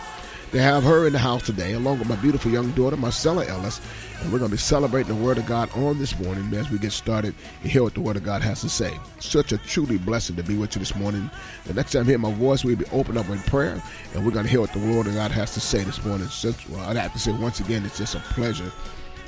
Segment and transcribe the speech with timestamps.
[0.52, 3.80] to have her in the house today, along with my beautiful young daughter, Marcella Ellis.
[4.20, 6.78] And we're going to be celebrating the Word of God on this morning as we
[6.78, 8.98] get started and hear what the Word of God has to say.
[9.18, 11.30] Such a truly blessing to be with you this morning.
[11.64, 13.82] The next time I hear my voice, we'll be open up in prayer,
[14.15, 16.28] and we're going to hear what the Word of God has to say this morning.
[16.28, 18.72] Such, well, I'd have to say once again, it's just a pleasure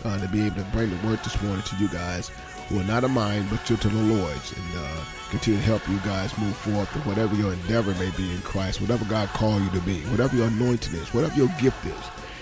[0.04, 2.31] uh, to be able to bring the Word this morning to you guys
[2.69, 5.87] who are not of mine, but you're to the Lord's, and uh, continue to help
[5.88, 9.62] you guys move forward to whatever your endeavor may be in Christ, whatever God called
[9.62, 11.94] you to be, whatever your anointing is, whatever your gift is.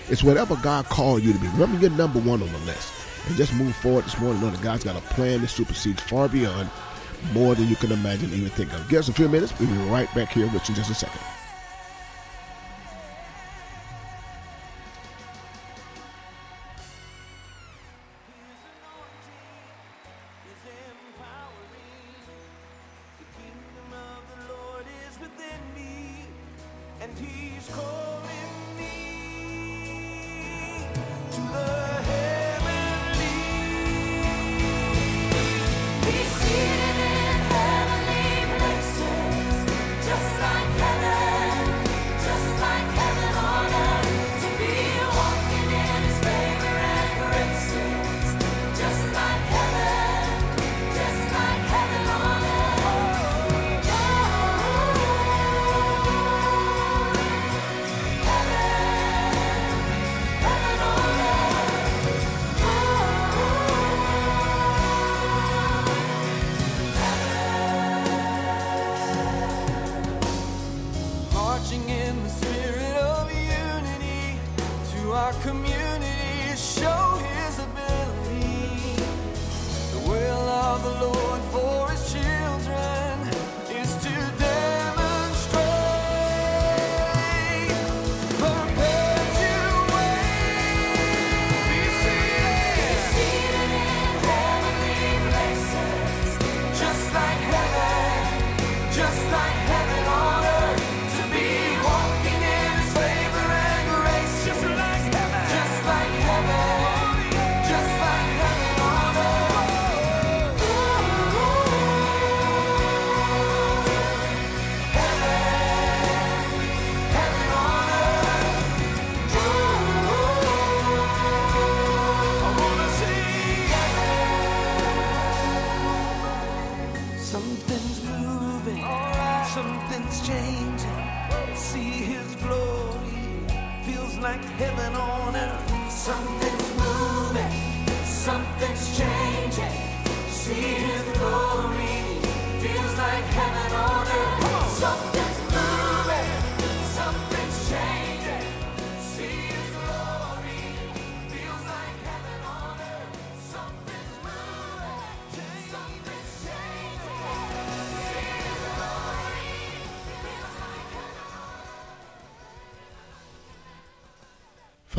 [0.09, 1.47] It's whatever God called you to be.
[1.47, 2.93] Remember, you're number one on the list.
[3.27, 6.29] And just move forward this morning, know that God's got a plan that supersedes far
[6.29, 6.69] beyond
[7.33, 8.87] more than you can imagine, even think of.
[8.89, 9.57] Give us a few minutes.
[9.59, 11.19] We'll be right back here with you in just a second.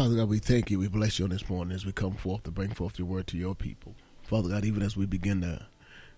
[0.09, 0.79] Father God, we thank you.
[0.79, 3.27] We bless you on this morning as we come forth to bring forth your word
[3.27, 3.95] to your people.
[4.23, 5.67] Father God, even as we begin to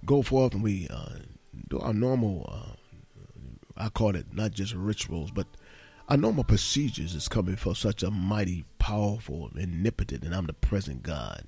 [0.07, 1.17] go forth and we uh,
[1.69, 3.43] do our normal, uh,
[3.77, 5.49] I call it not just rituals, but
[6.09, 11.47] our normal procedures is coming for such a mighty, powerful, omnipotent, and omnipresent God.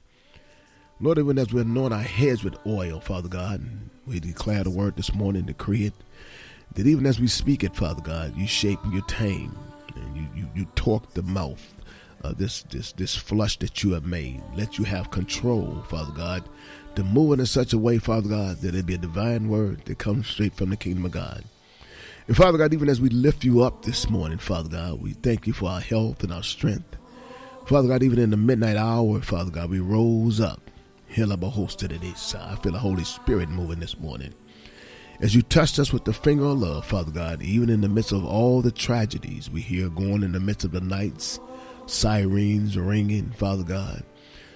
[0.98, 3.64] Lord, even as we anoint our heads with oil, Father God,
[4.04, 5.94] we declare the word this morning, decree it,
[6.74, 9.56] that even as we speak it, Father God, you shape and you tame,
[9.94, 11.78] and you, you, you the mouth
[12.22, 14.42] of this, this, this flush that you have made.
[14.54, 16.44] Let you have control, Father God,
[16.94, 19.84] to move it in such a way, Father God, that it be a divine word
[19.86, 21.44] that comes straight from the kingdom of God.
[22.28, 25.46] And Father God, even as we lift you up this morning, Father God, we thank
[25.46, 26.96] you for our health and our strength.
[27.66, 30.70] Father God, even in the midnight hour, Father God, we rose up.
[31.10, 34.34] I feel the Holy Spirit moving this morning.
[35.20, 38.12] As you touched us with the finger of love, Father God, even in the midst
[38.12, 41.38] of all the tragedies we hear going in the midst of the nights,
[41.92, 44.02] sirens ringing, Father God.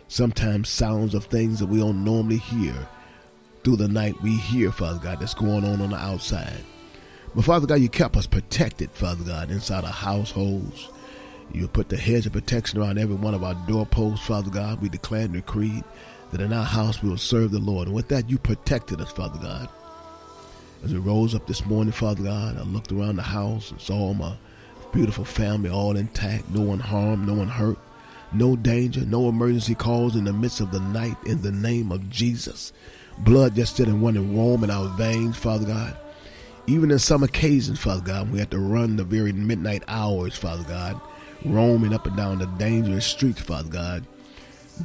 [0.09, 2.89] Sometimes sounds of things that we don't normally hear
[3.65, 6.65] through the night we hear, Father God, that's going on on the outside.
[7.35, 10.89] But Father God, you kept us protected, Father God, inside our households.
[11.53, 14.81] You put the hedge of protection around every one of our doorposts, Father God.
[14.81, 15.85] We declared and decreed
[16.31, 17.89] that in our house we will serve the Lord.
[17.89, 19.69] And with that, you protected us, Father God.
[20.85, 24.13] As we rose up this morning, Father God, I looked around the house and saw
[24.15, 24.37] my
[24.97, 27.77] beautiful family all intact, no one harmed, no one hurt,
[28.33, 32.09] no danger, no emergency calls in the midst of the night in the name of
[32.09, 32.73] Jesus.
[33.19, 35.95] Blood just didn't running warm in our veins, Father God.
[36.67, 40.65] Even in some occasions, Father God, we had to run the very midnight hours, Father
[40.65, 40.99] God,
[41.45, 44.07] roaming up and down the dangerous streets, Father God,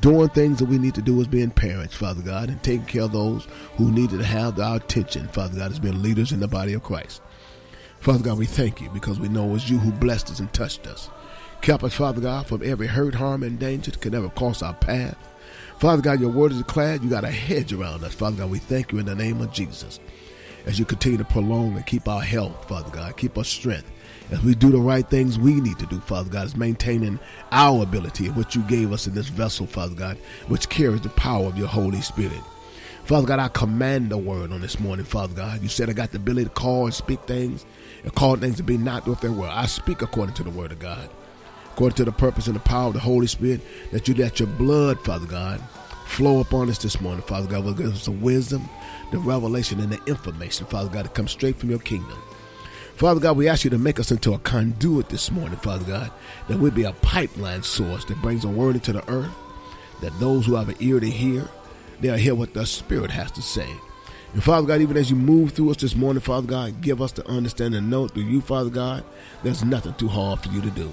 [0.02, 3.04] doing things that we need to do as being parents, Father God, and taking care
[3.04, 6.50] of those who needed to have our attention, Father God, as being leaders in the
[6.50, 7.22] body of Christ.
[8.02, 10.52] Father God, we thank you because we know it was you who blessed us and
[10.52, 11.12] touched us.
[11.62, 14.74] Kept us, Father God, from every hurt, harm, and danger that could ever cross our
[14.74, 15.16] path.
[15.78, 17.04] Father God, your word is declared.
[17.04, 18.16] You got a hedge around us.
[18.16, 20.00] Father God, we thank you in the name of Jesus.
[20.66, 23.92] As you continue to prolong and keep our health, Father God, keep our strength.
[24.32, 27.20] As we do the right things we need to do, Father God, is maintaining
[27.52, 30.18] our ability and what you gave us in this vessel, Father God,
[30.48, 32.42] which carries the power of your Holy Spirit.
[33.04, 35.62] Father God, I command the word on this morning, Father God.
[35.62, 37.66] You said I got the ability to call and speak things
[38.04, 39.48] and call things to be not what they were.
[39.48, 41.10] I speak according to the word of God,
[41.72, 44.48] according to the purpose and the power of the Holy Spirit, that you let your
[44.48, 45.62] blood, Father God,
[46.06, 47.64] flow upon us this morning, Father God.
[47.64, 48.68] We'll give us the wisdom,
[49.12, 52.18] the revelation, and the information, Father God, to come straight from your kingdom.
[52.96, 56.12] Father God, we ask you to make us into a conduit this morning, Father God,
[56.48, 59.32] that we be a pipeline source that brings a word into the earth,
[60.02, 61.48] that those who have an ear to hear,
[62.00, 63.68] they'll hear what the Spirit has to say.
[64.34, 67.12] And Father God, even as you move through us this morning, Father God, give us
[67.12, 69.04] the understanding and know through you, Father God,
[69.44, 70.92] there's nothing too hard for you to do.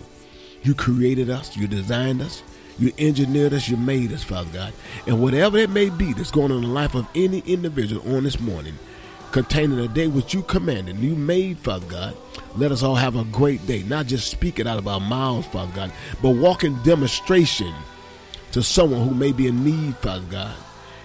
[0.63, 2.43] You created us, you designed us,
[2.79, 4.73] you engineered us, you made us, Father God.
[5.07, 8.25] And whatever it may be that's going on in the life of any individual on
[8.25, 8.75] this morning,
[9.31, 12.17] containing a day which you commanded, and you made, Father God,
[12.57, 13.85] let us all have a great day.
[13.85, 17.73] Not just speak it out of our mouths, Father God, but walk in demonstration
[18.53, 20.57] to someone who may be in need, Father God.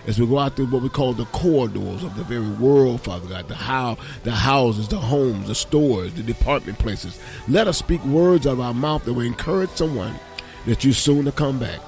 [0.05, 3.27] As we go out through what we call the corridors of the very world, Father
[3.27, 8.03] God, the how, the houses, the homes, the stores, the department places, let us speak
[8.03, 10.19] words out of our mouth that will encourage someone
[10.65, 11.79] that you're soon to come back.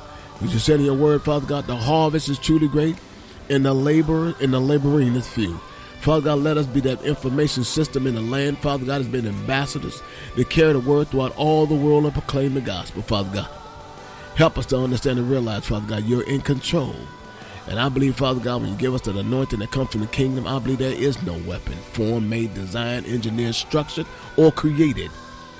[0.41, 2.95] As you said in your word, Father God, the harvest is truly great,
[3.49, 5.59] and the labor and the laboring is few.
[5.99, 8.59] Father God, let us be that information system in the land.
[8.59, 10.01] Father God has been ambassadors
[10.35, 13.49] to carry the word throughout all the world and proclaim the gospel, Father God.
[14.35, 16.95] Help us to understand and realize, Father God, you're in control.
[17.67, 20.07] And I believe, Father God, when you give us that anointing that comes from the
[20.07, 24.05] kingdom, I believe there is no weapon formed, made, designed, engineered, structured,
[24.37, 25.09] or created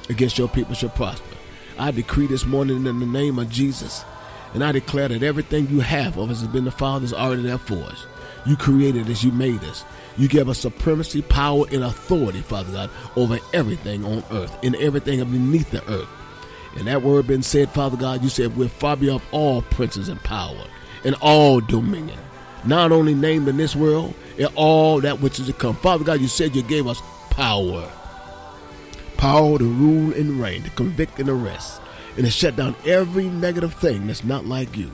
[0.10, 1.36] against your people shall prosper.
[1.80, 4.06] I decree this morning in the name of Jesus,
[4.54, 7.58] and I declare that everything you have of us has been the Father's already there
[7.58, 8.06] for us.
[8.46, 9.84] You created us, you made us.
[10.16, 15.20] You gave us supremacy, power, and authority, Father God, over everything on earth and everything
[15.20, 16.08] beneath the earth.
[16.78, 20.22] And that word been said, Father God, you said we're far beyond all princes and
[20.24, 20.68] power
[21.06, 22.20] and all dominion.
[22.66, 25.76] Not only named in this world, and all that which is to come.
[25.76, 27.90] Father God, you said you gave us power.
[29.18, 31.80] Power to rule and reign, to convict and arrest,
[32.18, 34.92] and to shut down every negative thing that's not like you.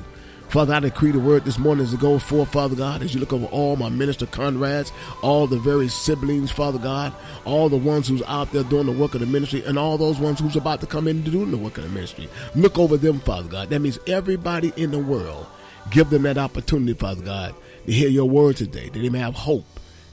[0.49, 3.21] Father, I decree the word this morning as it goes forth, Father God, as you
[3.21, 4.91] look over all my minister comrades,
[5.23, 7.13] all the very siblings, Father God,
[7.45, 10.19] all the ones who's out there doing the work of the ministry, and all those
[10.19, 12.27] ones who's about to come in to do the work of the ministry.
[12.53, 13.69] Look over them, Father God.
[13.69, 15.47] That means everybody in the world.
[15.89, 19.35] Give them that opportunity, Father God, to hear your word today, that they may have
[19.35, 19.65] hope,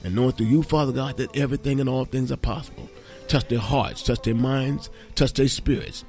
[0.03, 2.89] and knowing through you, Father God, that everything and all things are possible.
[3.27, 6.03] Touch their hearts, touch their minds, touch their spirits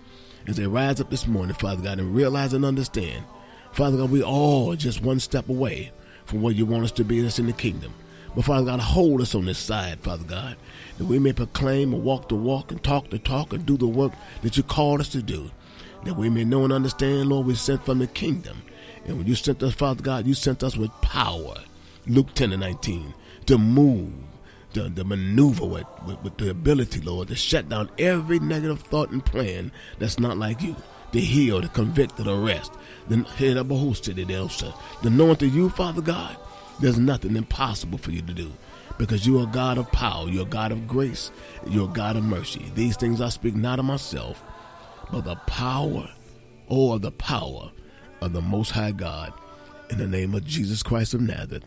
[0.47, 3.25] as they rise up this morning, Father God, and realize and understand
[3.73, 5.93] Father God, we all just one step away
[6.25, 7.95] from where you want us to be that's in the kingdom.
[8.35, 10.57] But Father God, hold us on this side, Father God,
[10.99, 13.87] that we may proclaim and walk the walk and talk the talk and do the
[13.87, 14.12] work
[14.43, 15.50] that you called us to do.
[16.05, 18.62] That we may know and understand, Lord, we're sent from the kingdom.
[19.07, 21.54] And when you sent us, Father God, you sent us with power.
[22.07, 23.14] Luke 10 and 19.
[23.47, 24.12] To move,
[24.75, 29.11] to, to maneuver with, with, with the ability, Lord, to shut down every negative thought
[29.11, 30.76] and plan that's not like you.
[31.12, 32.73] To heal, to convict, to arrest
[33.09, 34.73] the head up a host to the Elsa.
[35.02, 36.37] The knowing to you, Father God,
[36.78, 38.52] there's nothing impossible for you to do.
[38.99, 41.30] Because you are God of power, you're God of grace,
[41.66, 42.71] you're God of mercy.
[42.75, 44.42] These things I speak not of myself,
[45.11, 46.11] but the power,
[46.69, 47.73] or the power
[48.21, 49.33] of the Most High God.
[49.91, 51.65] In the name of Jesus Christ of Nazareth,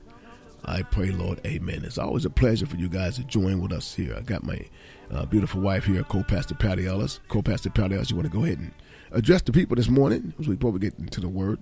[0.66, 1.84] I pray, Lord, amen.
[1.84, 4.16] It's always a pleasure for you guys to join with us here.
[4.16, 4.66] I got my
[5.12, 7.20] uh, beautiful wife here, co-pastor Patty Ellis.
[7.28, 8.72] Co-pastor Patty Ellis, you want to go ahead and
[9.12, 11.62] address the people this morning as we we get into the word.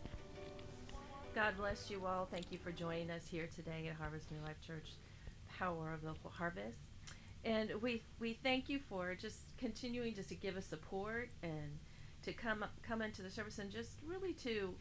[1.33, 2.27] God bless you all.
[2.31, 4.89] Thank you for joining us here today at Harvest New Life Church,
[5.57, 6.77] Power of Local Harvest.
[7.43, 11.79] And we we thank you for just continuing just to give us support and
[12.23, 14.73] to come come into the service and just really to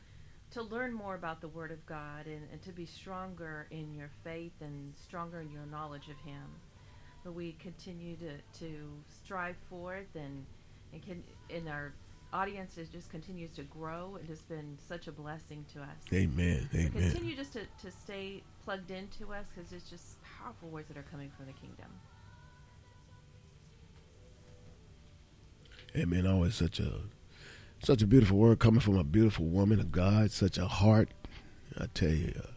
[0.51, 4.11] to learn more about the Word of God and, and to be stronger in your
[4.25, 6.43] faith and stronger in your knowledge of Him.
[7.23, 8.89] But we continue to, to
[9.23, 10.45] strive forth and
[10.93, 11.93] and can in our
[12.33, 14.19] audience is just continues to grow.
[14.23, 15.89] It has been such a blessing to us.
[16.13, 16.69] Amen.
[16.75, 16.91] Amen.
[16.93, 21.07] Continue just to, to stay plugged into us because it's just powerful words that are
[21.11, 21.91] coming from the kingdom.
[25.97, 26.27] Amen.
[26.27, 27.01] Always such a
[27.83, 30.31] such a beautiful word coming from a beautiful woman of God.
[30.31, 31.09] Such a heart.
[31.79, 32.49] I tell you, uh,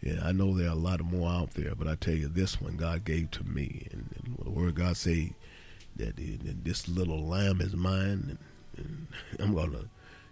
[0.00, 2.60] yeah, I know there are a lot more out there, but I tell you, this
[2.60, 5.32] one God gave to me, and, and the word God say
[5.96, 8.38] that, that this little lamb is mine,
[8.76, 9.06] and, and
[9.40, 9.84] I'm gonna,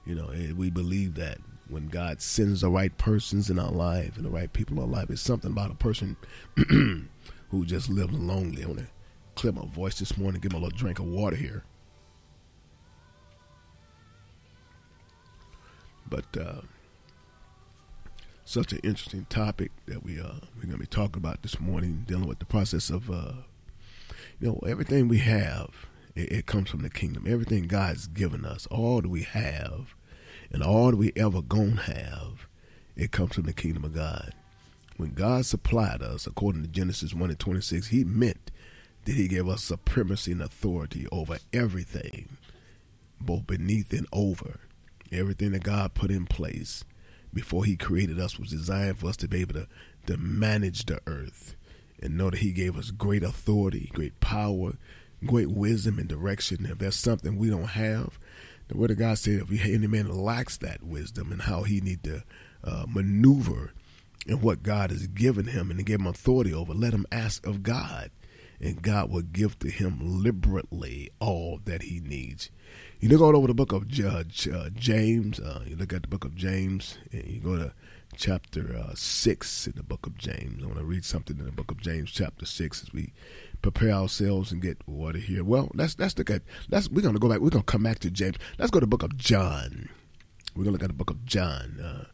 [0.06, 4.16] you know, eh, we believe that when God sends the right persons in our life
[4.16, 6.16] and the right people in our life, it's something about a person
[7.50, 8.64] who just lives lonely.
[8.64, 8.86] I want to
[9.36, 11.64] clear my voice this morning, give him a little drink of water here.
[16.10, 16.62] But uh,
[18.44, 22.04] such an interesting topic that we uh, we're going to be talking about this morning,
[22.06, 23.32] dealing with the process of uh,
[24.40, 25.86] you know everything we have.
[26.16, 27.26] It, it comes from the kingdom.
[27.28, 29.94] Everything God's given us, all that we have,
[30.52, 32.48] and all that we ever gonna have,
[32.96, 34.34] it comes from the kingdom of God.
[34.96, 38.50] When God supplied us, according to Genesis one and twenty six, He meant
[39.04, 42.36] that He gave us supremacy and authority over everything,
[43.20, 44.58] both beneath and over.
[45.12, 46.84] Everything that God put in place
[47.32, 49.68] before He created us was designed for us to be able to,
[50.06, 51.56] to manage the earth
[52.02, 54.72] and know that He gave us great authority, great power,
[55.24, 56.66] great wisdom and direction.
[56.66, 58.18] If there's something we don't have,
[58.68, 62.04] the Word of God said if any man lacks that wisdom and how he need
[62.04, 62.22] to
[62.62, 63.72] uh, maneuver
[64.26, 67.44] and what God has given him and to give him authority over, let him ask
[67.46, 68.10] of God,
[68.60, 72.50] and God will give to him liberally all that he needs.
[73.00, 75.40] You look all over the book of Judge uh, James.
[75.40, 77.72] Uh, you look at the book of James, and you go to
[78.14, 80.62] chapter uh, six in the book of James.
[80.62, 83.14] I want to read something in the book of James, chapter six, as we
[83.62, 85.42] prepare ourselves and get water here.
[85.42, 87.40] Well, let's let's look at let's we're gonna go back.
[87.40, 88.36] We're gonna come back to James.
[88.58, 89.88] Let's go to the book of John.
[90.54, 91.80] We're gonna look at the book of John.
[91.82, 92.04] Uh,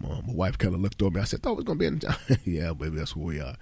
[0.00, 1.20] my, my wife kind of looked over me.
[1.20, 2.16] I said, "Thought it was gonna be in John."
[2.46, 3.56] yeah, baby, that's where we are.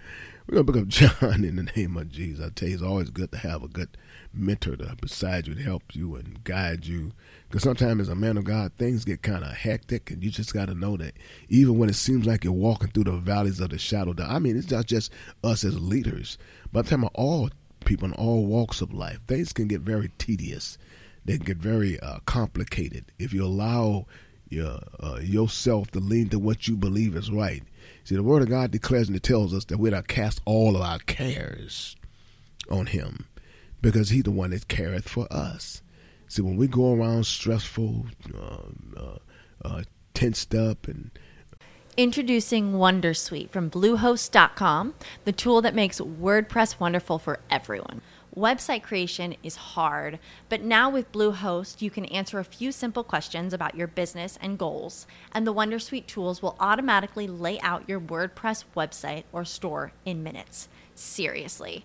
[0.47, 1.11] We're gonna book of John
[1.45, 2.47] in the name of Jesus.
[2.47, 3.97] I tell you, it's always good to have a good
[4.33, 7.13] mentor to beside you to help you and guide you.
[7.49, 10.53] Because sometimes as a man of God, things get kind of hectic, and you just
[10.53, 11.15] got to know that
[11.49, 14.57] even when it seems like you're walking through the valleys of the shadow, I mean,
[14.57, 16.39] it's not just us as leaders,
[16.75, 17.51] I'm talking about all
[17.85, 19.19] people in all walks of life.
[19.27, 20.79] Things can get very tedious.
[21.25, 24.07] They can get very uh, complicated if you allow
[24.49, 27.63] your, uh, yourself to lean to what you believe is right.
[28.05, 30.77] See, the Word of God declares and it tells us that we're to cast all
[30.77, 31.97] of our cares
[32.71, 33.27] on Him
[33.81, 35.83] because He's the one that careth for us.
[36.29, 39.19] See, when we go around stressful, um, uh,
[39.65, 39.83] uh,
[40.15, 41.11] tensed up, and
[41.97, 44.95] Introducing Wondersuite from Bluehost.com,
[45.25, 48.03] the tool that makes WordPress wonderful for everyone.
[48.37, 53.53] Website creation is hard, but now with Bluehost, you can answer a few simple questions
[53.53, 58.63] about your business and goals, and the Wondersuite tools will automatically lay out your WordPress
[58.77, 60.69] website or store in minutes.
[60.95, 61.85] Seriously.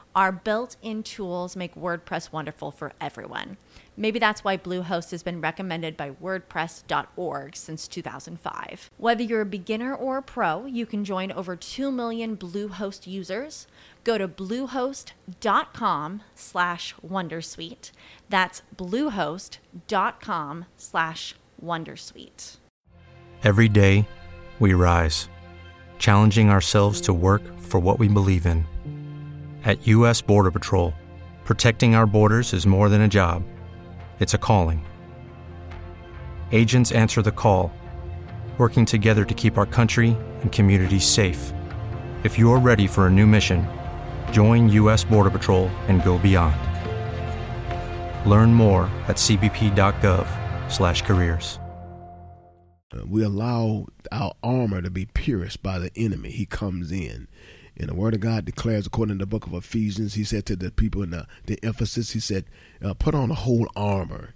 [0.15, 3.57] Our built in tools make WordPress wonderful for everyone.
[3.95, 8.89] Maybe that's why Bluehost has been recommended by WordPress.org since 2005.
[8.97, 13.67] Whether you're a beginner or a pro, you can join over 2 million Bluehost users.
[14.03, 17.91] Go to bluehost.com slash Wondersuite.
[18.29, 22.57] That's bluehost.com slash Wondersuite.
[23.43, 24.07] Every day,
[24.59, 25.29] we rise,
[25.99, 28.65] challenging ourselves to work for what we believe in.
[29.63, 30.21] At U.S.
[30.21, 30.95] Border Patrol,
[31.45, 33.43] protecting our borders is more than a job,
[34.19, 34.83] it's a calling.
[36.51, 37.71] Agents answer the call,
[38.57, 41.53] working together to keep our country and communities safe.
[42.23, 43.67] If you're ready for a new mission,
[44.31, 45.03] join U.S.
[45.03, 46.57] Border Patrol and go beyond.
[48.27, 51.59] Learn more at cbp.gov/careers.
[53.05, 56.31] we allow our armor to be pierced by the enemy.
[56.31, 57.27] He comes in.
[57.81, 60.55] And the word of God declares, according to the book of Ephesians, he said to
[60.55, 62.45] the people in the, the Ephesus, he said,
[62.85, 64.35] uh, put on the whole armor.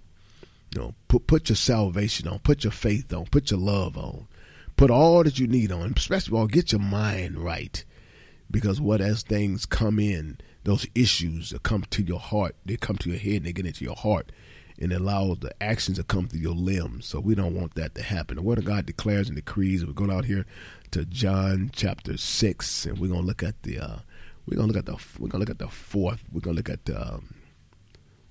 [0.74, 4.26] You know, put put your salvation on, put your faith on, put your love on,
[4.76, 5.94] put all that you need on.
[5.96, 7.84] Especially all, get your mind right,
[8.50, 12.96] because what as things come in, those issues that come to your heart, they come
[12.96, 14.32] to your head and they get into your heart,
[14.78, 17.06] and allow the actions to come through your limbs.
[17.06, 18.34] So we don't want that to happen.
[18.34, 19.86] The Word of God declares and decrees.
[19.86, 20.46] We're going out here
[20.96, 23.98] to John chapter six, and we're gonna look at the uh,
[24.46, 26.24] we're gonna look at the we're gonna look at the fourth.
[26.32, 27.34] We're gonna look at the um,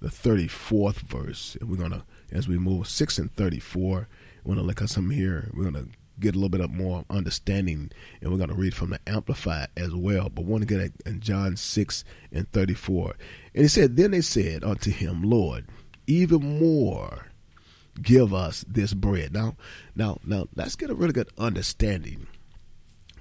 [0.01, 4.07] the thirty fourth verse, and we're gonna as we move six and thirty four.
[4.43, 5.51] We're gonna look at some here.
[5.53, 5.85] We're gonna
[6.19, 9.93] get a little bit of more understanding, and we're gonna read from the Amplified as
[9.93, 10.29] well.
[10.29, 13.13] But want to get at in John six and thirty four,
[13.53, 15.65] and he said, "Then they said unto him, Lord,
[16.07, 17.27] even more."
[18.01, 19.31] give us this bread.
[19.31, 19.55] Now,
[19.95, 22.27] now, now, let's get a really good understanding.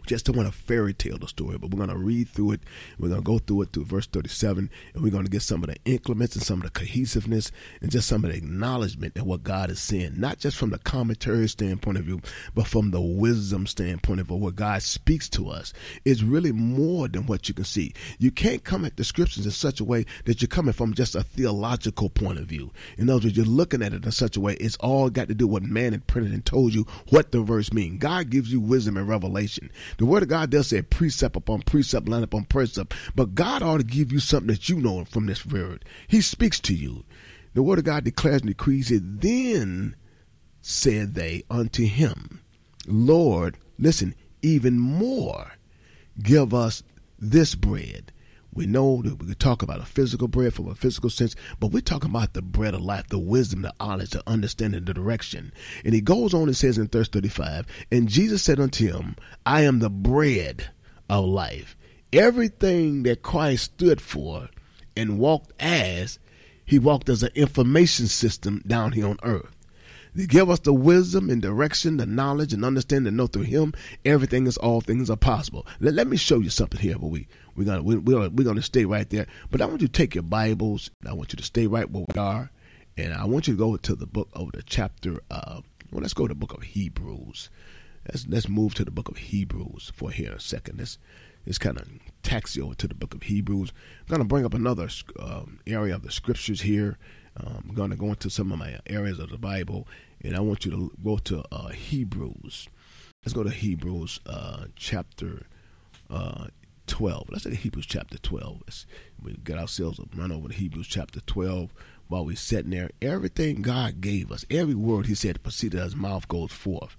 [0.07, 2.61] Just don't want to fairy tale the story, but we're going to read through it.
[2.99, 5.65] We're going to go through it to verse 37, and we're going to get some
[5.65, 9.25] of the increments and some of the cohesiveness and just some of the acknowledgement of
[9.25, 12.21] what God is saying, not just from the commentary standpoint of view,
[12.55, 15.73] but from the wisdom standpoint of what God speaks to us.
[16.05, 17.95] It's really more than what you can see.
[18.19, 21.15] You can't come at the scriptures in such a way that you're coming from just
[21.15, 22.71] a theological point of view.
[22.99, 25.35] In other words, you're looking at it in such a way, it's all got to
[25.35, 28.01] do with what man had printed and told you what the verse means.
[28.01, 29.71] God gives you wisdom and revelation.
[29.99, 33.79] The word of God does say precept upon precept, line upon precept, but God ought
[33.79, 35.85] to give you something that you know from this word.
[36.09, 37.05] He speaks to you.
[37.55, 39.21] The word of God declares and decrees it.
[39.21, 39.95] Then
[40.61, 42.41] said they unto him,
[42.87, 45.53] Lord, listen, even more,
[46.23, 46.83] give us
[47.19, 48.13] this bread.
[48.55, 51.73] We know that we could talk about a physical bread from a physical sense, but
[51.73, 55.53] we're talking about the bread of life, the wisdom, the knowledge, the understanding, the direction.
[55.85, 59.63] And he goes on and says in verse 35, And Jesus said unto him, I
[59.63, 60.71] am the bread
[61.09, 61.77] of life.
[62.13, 64.49] Everything that Christ stood for
[64.97, 66.21] and walked as,
[66.65, 69.55] he walked as an information system down here on earth.
[70.17, 73.75] To give us the wisdom and direction, the knowledge and understanding to know through Him,
[74.05, 75.67] everything is all things are possible.
[75.81, 78.63] Let, let me show you something here, but we we're gonna we, we're, we're gonna
[78.63, 79.27] stay right there.
[79.51, 80.91] But I want you to take your Bibles.
[81.07, 82.51] I want you to stay right where we are,
[82.97, 85.21] and I want you to go to the book of the chapter.
[85.31, 87.51] Uh, well, let's go to the book of Hebrews.
[88.09, 90.79] Let's let's move to the book of Hebrews for here a second.
[90.79, 90.99] Let's
[91.47, 91.89] let's kind of
[92.23, 93.73] taxi over to the book of Hebrews.
[94.01, 94.89] I'm gonna bring up another
[95.19, 96.99] um, area of the scriptures here.
[97.37, 99.89] Um, I'm to go into some of my areas of the Bible,
[100.23, 102.69] and I want you to go to uh, Hebrews.
[103.25, 105.47] Let's go to Hebrews uh, chapter
[106.11, 106.47] uh,
[106.87, 107.29] 12.
[107.31, 108.63] Let's take Hebrews chapter 12.
[108.67, 108.87] Let's,
[109.23, 111.73] we get ourselves a run over to Hebrews chapter 12
[112.09, 112.91] while we're sitting there.
[113.01, 116.97] Everything God gave us, every word He said proceeded as mouth goes forth.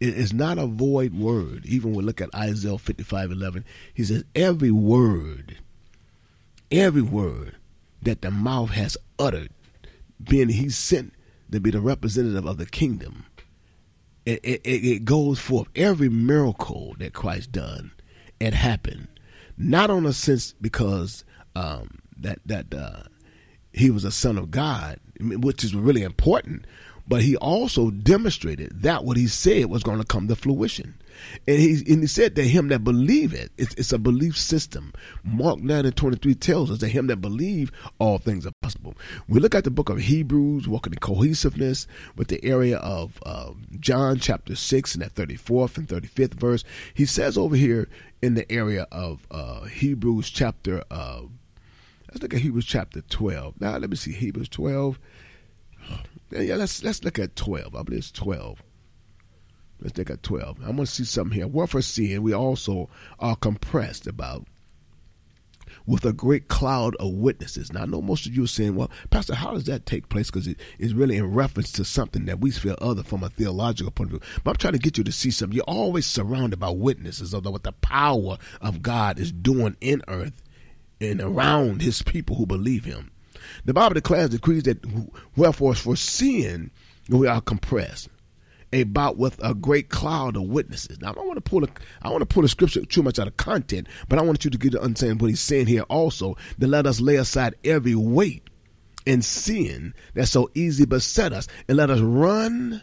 [0.00, 1.66] It is not a void word.
[1.66, 5.58] Even when we look at Isaiah 55 11, He says, Every word,
[6.70, 7.56] every word
[8.02, 9.50] that the mouth has uttered
[10.22, 11.12] being he's sent
[11.50, 13.26] to be the representative of the kingdom,
[14.26, 15.68] it, it, it goes forth.
[15.74, 17.92] Every miracle that Christ done,
[18.38, 19.08] it happened,
[19.58, 23.02] not on a sense because um, that that uh,
[23.72, 26.66] he was a son of God, which is really important,
[27.06, 30.94] but he also demonstrated that what he said was going to come to fruition.
[31.46, 34.92] And he, and he said to him that believe it, it's, it's a belief system.
[35.24, 38.94] Mark 9 and 23 tells us that him that believe all things are possible.
[39.28, 43.52] We look at the book of Hebrews, walking in cohesiveness with the area of uh,
[43.80, 46.64] John chapter 6 and that 34th and 35th verse.
[46.94, 47.88] He says over here
[48.22, 51.22] in the area of uh, Hebrews chapter, uh,
[52.08, 53.60] let's look at Hebrews chapter 12.
[53.60, 54.98] Now, let me see, Hebrews 12.
[56.30, 57.74] Yeah, let's let's look at 12.
[57.74, 58.62] I believe it's 12.
[59.80, 60.58] Let's look at 12.
[60.60, 61.46] I'm going to see something here.
[61.46, 62.88] What for seeing, we also
[63.18, 64.46] are compressed about
[65.86, 67.72] with a great cloud of witnesses.
[67.72, 70.30] Now, I know most of you are saying, well, Pastor, how does that take place?
[70.30, 73.90] Because it is really in reference to something that we feel other from a theological
[73.90, 74.30] point of view.
[74.44, 75.56] But I'm trying to get you to see something.
[75.56, 80.42] You're always surrounded by witnesses of what the power of God is doing in earth
[81.00, 83.10] and around his people who believe him.
[83.64, 84.84] The Bible declares, decrees that
[85.36, 86.70] wherefore for sin
[87.08, 88.08] we are compressed
[88.72, 91.00] about with a great cloud of witnesses.
[91.00, 91.68] Now I don't want to pull a
[92.02, 94.50] I want to pull the scripture too much out of content, but I want you
[94.50, 97.94] to get to understand what he's saying here also, to let us lay aside every
[97.94, 98.48] weight
[99.06, 102.82] and sin that so easily beset us, and let us run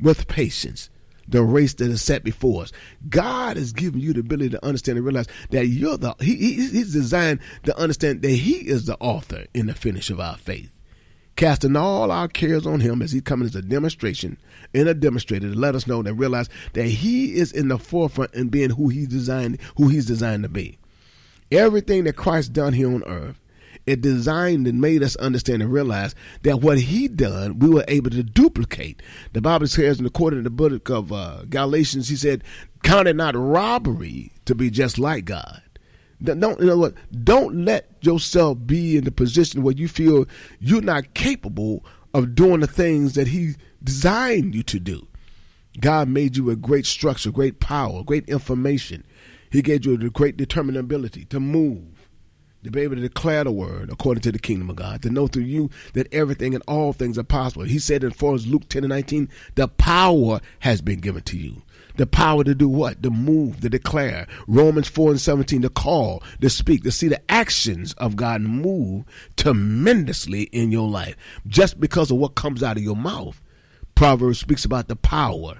[0.00, 0.90] with patience
[1.28, 2.72] the race that is set before us.
[3.08, 6.54] God has given you the ability to understand and realize that you're the he, he-
[6.68, 10.72] He's designed to understand that He is the author and the finish of our faith.
[11.42, 14.38] Casting all our cares on Him as He coming as a demonstration
[14.72, 18.32] and a demonstrator to let us know and realize that He is in the forefront
[18.32, 20.78] in being who He designed, who He's designed to be.
[21.50, 23.40] Everything that Christ done here on earth,
[23.86, 28.10] it designed and made us understand and realize that what he done, we were able
[28.10, 29.02] to duplicate.
[29.32, 32.44] The Bible says in according to the book of uh, Galatians, he said,
[32.84, 35.60] "Count it not robbery to be just like God."
[36.22, 36.94] Don't you know what?
[37.24, 40.26] Don't let yourself be in the position where you feel
[40.60, 45.06] you're not capable of doing the things that He designed you to do.
[45.80, 49.04] God made you a great structure, great power, great information.
[49.50, 52.08] He gave you a great determinability to move,
[52.62, 55.26] to be able to declare the word according to the kingdom of God, to know
[55.26, 57.64] through you that everything and all things are possible.
[57.64, 61.62] He said in 4 Luke 10 and 19, the power has been given to you.
[61.96, 63.02] The power to do what?
[63.02, 64.26] To move, to declare.
[64.46, 69.04] Romans 4 and 17, to call, to speak, to see the actions of God move
[69.36, 73.40] tremendously in your life just because of what comes out of your mouth.
[73.94, 75.58] Proverbs speaks about the power.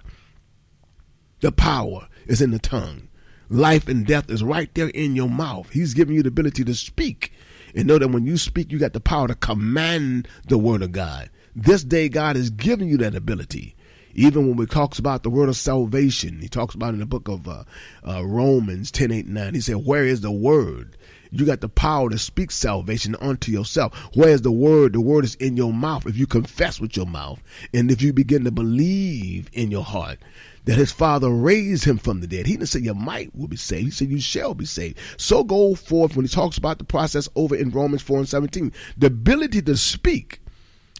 [1.40, 3.09] The power is in the tongue.
[3.49, 5.68] Life and death is right there in your mouth.
[5.71, 7.33] He's giving you the ability to speak.
[7.75, 10.92] And know that when you speak, you got the power to command the word of
[10.92, 11.31] God.
[11.55, 13.77] This day, God is giving you that ability.
[14.14, 17.29] Even when we talks about the word of salvation, he talks about in the book
[17.29, 17.64] of uh,
[18.07, 19.55] uh, Romans 10, 8, 9.
[19.55, 20.96] He said, where is the word?
[21.35, 23.96] You got the power to speak salvation unto yourself.
[24.14, 24.92] Where's the word?
[24.92, 26.07] The word is in your mouth.
[26.07, 30.18] If you confess with your mouth and if you begin to believe in your heart
[30.66, 33.57] that his father raised him from the dead, he didn't say you might will be
[33.57, 33.85] saved.
[33.85, 34.98] He said you shall be saved.
[35.16, 38.70] So go forth when he talks about the process over in Romans 4 and 17.
[38.98, 40.40] The ability to speak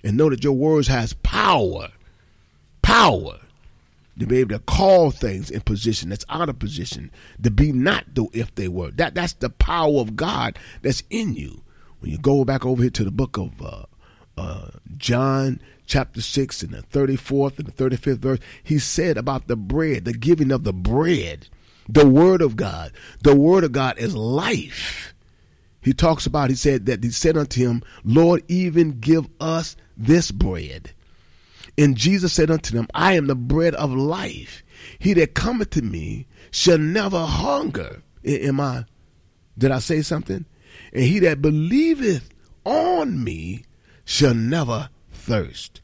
[0.03, 1.91] and know that your words has power.
[2.83, 3.39] Power.
[4.19, 7.11] to be able to call things in position that's out of position,
[7.43, 8.91] to be not though if they were.
[8.91, 11.63] That that's the power of God that's in you.
[12.01, 13.85] When you go back over here to the book of uh,
[14.37, 19.17] uh, John chapter six and the thirty fourth and the thirty fifth verse, he said
[19.17, 21.49] about the bread, the giving of the bread,
[21.89, 22.93] the word of God.
[23.23, 25.15] The word of God is life.
[25.81, 30.31] He talks about, he said that he said unto him, Lord, even give us this
[30.31, 30.93] bread.
[31.79, 34.63] And Jesus said unto them, I am the bread of life.
[34.99, 38.03] He that cometh to me shall never hunger.
[38.25, 38.85] Am I?
[39.57, 40.45] Did I say something?
[40.93, 42.29] And he that believeth
[42.65, 43.65] on me
[44.05, 45.81] shall never thirst.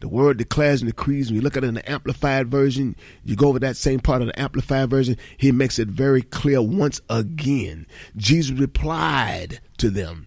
[0.00, 1.28] The word declares and decrees.
[1.28, 4.20] When you look at it in the Amplified Version, you go over that same part
[4.20, 7.86] of the Amplified Version, he makes it very clear once again.
[8.16, 10.26] Jesus replied to them.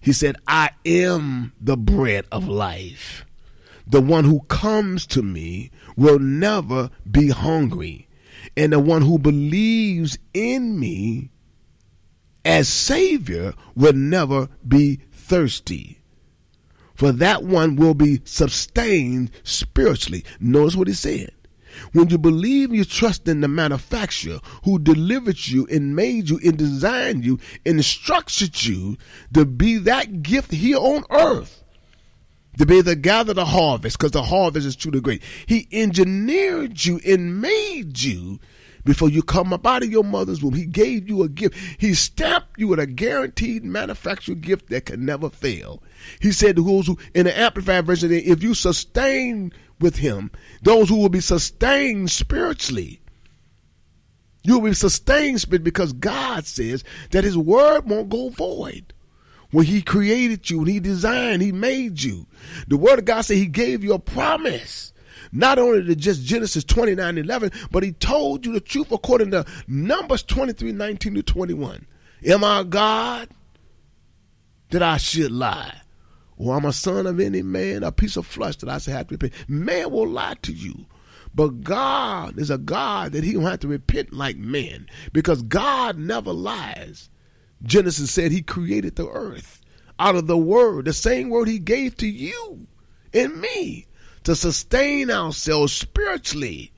[0.00, 3.26] He said, I am the bread of life.
[3.88, 8.08] The one who comes to me will never be hungry.
[8.56, 11.30] And the one who believes in me
[12.44, 16.00] as Savior will never be thirsty.
[16.94, 20.24] For that one will be sustained spiritually.
[20.40, 21.32] Notice what he said.
[21.92, 26.56] When you believe you trust in the manufacturer who delivered you and made you and
[26.56, 28.96] designed you and instructed you
[29.34, 31.57] to be that gift here on earth,
[32.58, 35.22] to be able to gather the harvest, because the harvest is truly great.
[35.46, 38.40] He engineered you and made you
[38.84, 40.54] before you come up out of your mother's womb.
[40.54, 41.56] He gave you a gift.
[41.78, 45.82] He stamped you with a guaranteed manufactured gift that can never fail.
[46.20, 50.30] He said to those who, in the Amplified version, if you sustain with him,
[50.62, 53.00] those who will be sustained spiritually,
[54.42, 58.94] you will be sustained because God says that his word won't go void.
[59.50, 62.26] When he created you and he designed, he made you.
[62.66, 64.92] The word of God said he gave you a promise.
[65.32, 69.44] Not only to just Genesis 29 11, but he told you the truth according to
[69.66, 71.86] Numbers 23 19 to 21.
[72.26, 73.28] Am I God
[74.70, 75.82] that I should lie?
[76.36, 79.08] Or I'm a son of any man, a piece of flesh that I should have
[79.08, 79.32] to repent.
[79.48, 80.86] Man will lie to you.
[81.34, 85.98] But God is a God that he don't have to repent like man because God
[85.98, 87.10] never lies.
[87.62, 89.60] Genesis said he created the earth
[89.98, 92.66] out of the word, the same word he gave to you
[93.12, 93.86] and me
[94.24, 96.72] to sustain ourselves spiritually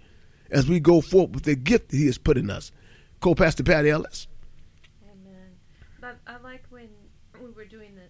[0.51, 2.73] as we go forth with the gift that he has put in us.
[3.21, 4.27] Co-pastor Patty Ellis.
[5.05, 5.51] Amen.
[6.01, 6.89] But I like when
[7.43, 8.03] we were doing the,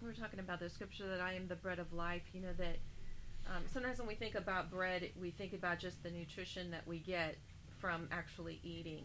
[0.00, 2.22] we were talking about the scripture that I am the bread of life.
[2.32, 2.78] You know that
[3.48, 6.98] um, sometimes when we think about bread, we think about just the nutrition that we
[6.98, 7.36] get
[7.78, 9.04] from actually eating.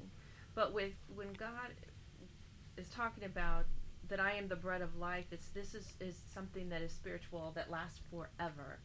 [0.56, 1.72] But with when God
[2.96, 3.66] talking about
[4.10, 7.52] that I am the bread of life, it's this is, is something that is spiritual
[7.56, 8.80] that lasts forever.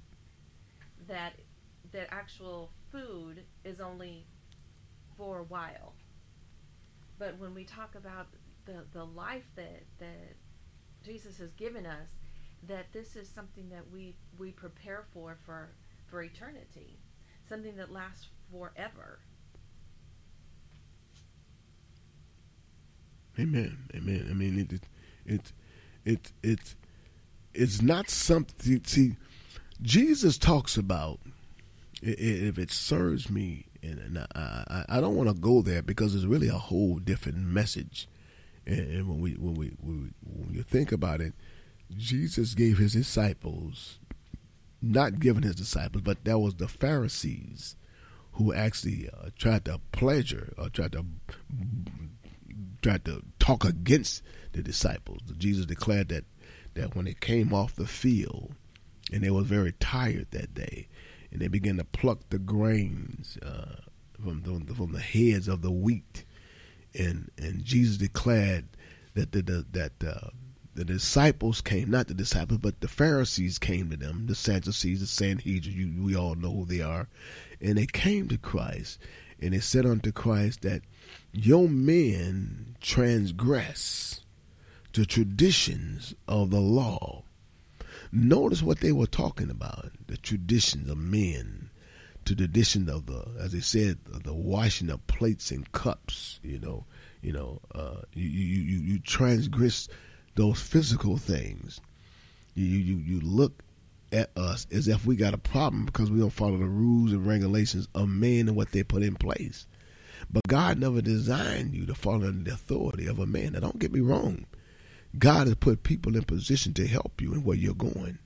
[1.09, 1.33] That
[1.93, 4.27] that actual food is only
[5.17, 5.95] for a while.
[7.19, 8.29] But when we talk about
[8.65, 10.37] the, the life that, that
[11.05, 12.09] Jesus has given us,
[12.69, 15.71] that this is something that we, we prepare for, for
[16.11, 16.99] for eternity,
[17.49, 19.21] something that lasts forever.
[23.41, 23.79] Amen.
[23.95, 24.27] Amen.
[24.31, 24.83] I mean, it, it,
[25.25, 25.53] it,
[26.05, 26.75] it, it,
[27.55, 28.83] it's not something.
[28.85, 29.17] See,
[29.83, 31.21] Jesus talks about
[32.03, 36.49] if it serves me, and, I, I, don't want to go there because it's really
[36.49, 38.09] a whole different message.
[38.67, 40.15] And, when we when we when,
[40.51, 41.33] you think about it,
[41.97, 43.99] Jesus gave his disciples,
[44.83, 47.77] not giving his disciples, but that was the Pharisees
[48.33, 51.05] who actually uh, tried to pleasure or tried to
[52.83, 55.21] tried to talk against the disciples.
[55.39, 56.25] Jesus declared that
[56.75, 58.53] that when they came off the field
[59.13, 60.89] and they were very tired that day,
[61.31, 63.77] and they began to pluck the grains uh,
[64.23, 66.25] from the, from the heads of the wheat,
[66.95, 68.67] and and Jesus declared
[69.15, 70.31] that the, the that uh,
[70.75, 75.07] the disciples came, not the disciples, but the Pharisees came to them, the Sadducees, the
[75.07, 75.77] Sanhedrin.
[75.77, 77.09] You, we all know who they are,
[77.61, 78.99] and they came to Christ,
[79.41, 80.83] and they said unto Christ that
[81.33, 84.21] your men transgress
[84.93, 87.23] the traditions of the law.
[88.13, 91.71] Notice what they were talking about: the traditions of men,
[92.25, 96.41] to the tradition of the, as they said, the washing of plates and cups.
[96.43, 96.85] You know,
[97.23, 99.89] you know, uh, you you you transgress
[100.35, 101.81] those physical things.
[102.55, 103.63] You you you look
[104.13, 107.25] at us as if we got a problem because we don't follow the rules and
[107.25, 109.67] regulations of men and what they put in place.
[110.33, 113.53] But God never designed you to follow under the authority of a man.
[113.53, 114.47] Now, don't get me wrong.
[115.19, 118.19] God has put people in position to help you in where you're going.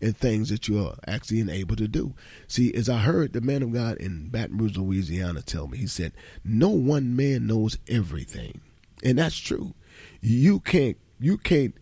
[0.00, 2.14] in things that you are actually able to do.
[2.46, 5.86] See, as I heard the man of God in Baton Rouge, Louisiana tell me, he
[5.86, 6.12] said,
[6.44, 8.60] No one man knows everything.
[9.02, 9.74] And that's true.
[10.20, 11.74] You can't you can't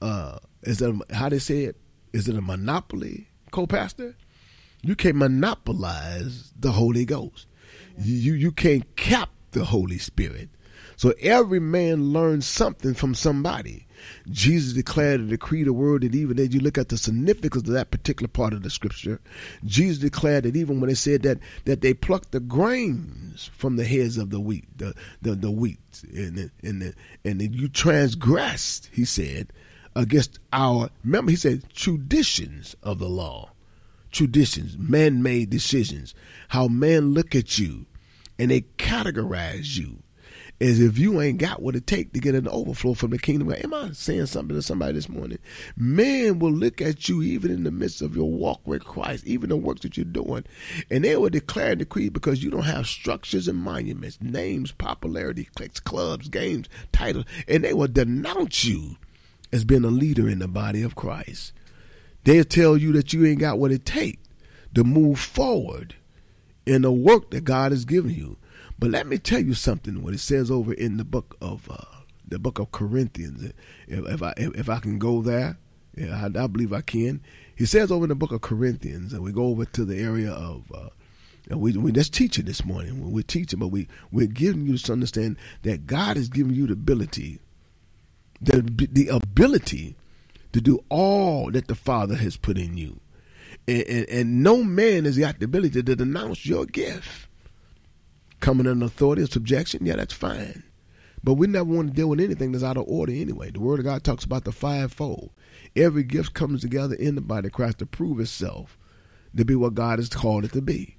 [0.00, 1.76] uh is a, how they say it?
[2.12, 4.16] Is it a monopoly, co-pastor?
[4.82, 7.46] You can't monopolize the Holy Ghost.
[7.98, 10.48] You you can't cap the Holy Spirit.
[10.96, 13.86] So every man learns something from somebody.
[14.30, 17.74] Jesus declared and decreed a word that even as you look at the significance of
[17.74, 19.20] that particular part of the scripture,
[19.64, 23.84] Jesus declared that even when they said that that they plucked the grains from the
[23.84, 25.78] heads of the wheat, the the, the wheat,
[26.12, 29.52] and the, and the, and you transgressed, he said,
[29.96, 33.50] against our remember he said traditions of the law
[34.14, 36.14] traditions, man made decisions,
[36.48, 37.86] how men look at you
[38.38, 39.98] and they categorize you
[40.60, 43.52] as if you ain't got what it take to get an overflow from the kingdom.
[43.52, 45.38] Am I saying something to somebody this morning?
[45.76, 49.50] Man will look at you even in the midst of your walk with Christ, even
[49.50, 50.44] the works that you're doing,
[50.90, 55.48] and they will declare and decree because you don't have structures and monuments, names, popularity,
[55.56, 58.96] clicks, clubs, games, titles, and they will denounce you
[59.52, 61.52] as being a leader in the body of Christ.
[62.24, 64.22] They'll tell you that you ain't got what it takes
[64.74, 65.94] to move forward
[66.66, 68.38] in the work that God has given you.
[68.78, 70.02] But let me tell you something.
[70.02, 73.52] What it says over in the book of uh, the book of Corinthians,
[73.86, 75.58] if, if I if, I can go there,
[75.96, 77.22] yeah, I, I believe I can.
[77.54, 80.32] He says over in the book of Corinthians, and we go over to the area
[80.32, 80.64] of.
[80.74, 80.88] Uh,
[81.50, 83.12] we we just teaching this morning.
[83.12, 86.72] We're teaching, but we we're giving you to understand that God has given you the
[86.72, 87.38] ability,
[88.40, 89.94] the the ability
[90.54, 93.00] to do all that the Father has put in you.
[93.66, 97.26] And, and, and no man has got the ability to denounce your gift.
[98.38, 100.62] Coming under authority or subjection, yeah, that's fine.
[101.24, 103.50] But we never want to deal with anything that's out of order anyway.
[103.50, 105.30] The Word of God talks about the fivefold.
[105.74, 108.78] Every gift comes together in the body of Christ to prove itself
[109.36, 110.96] to be what God has called it to be.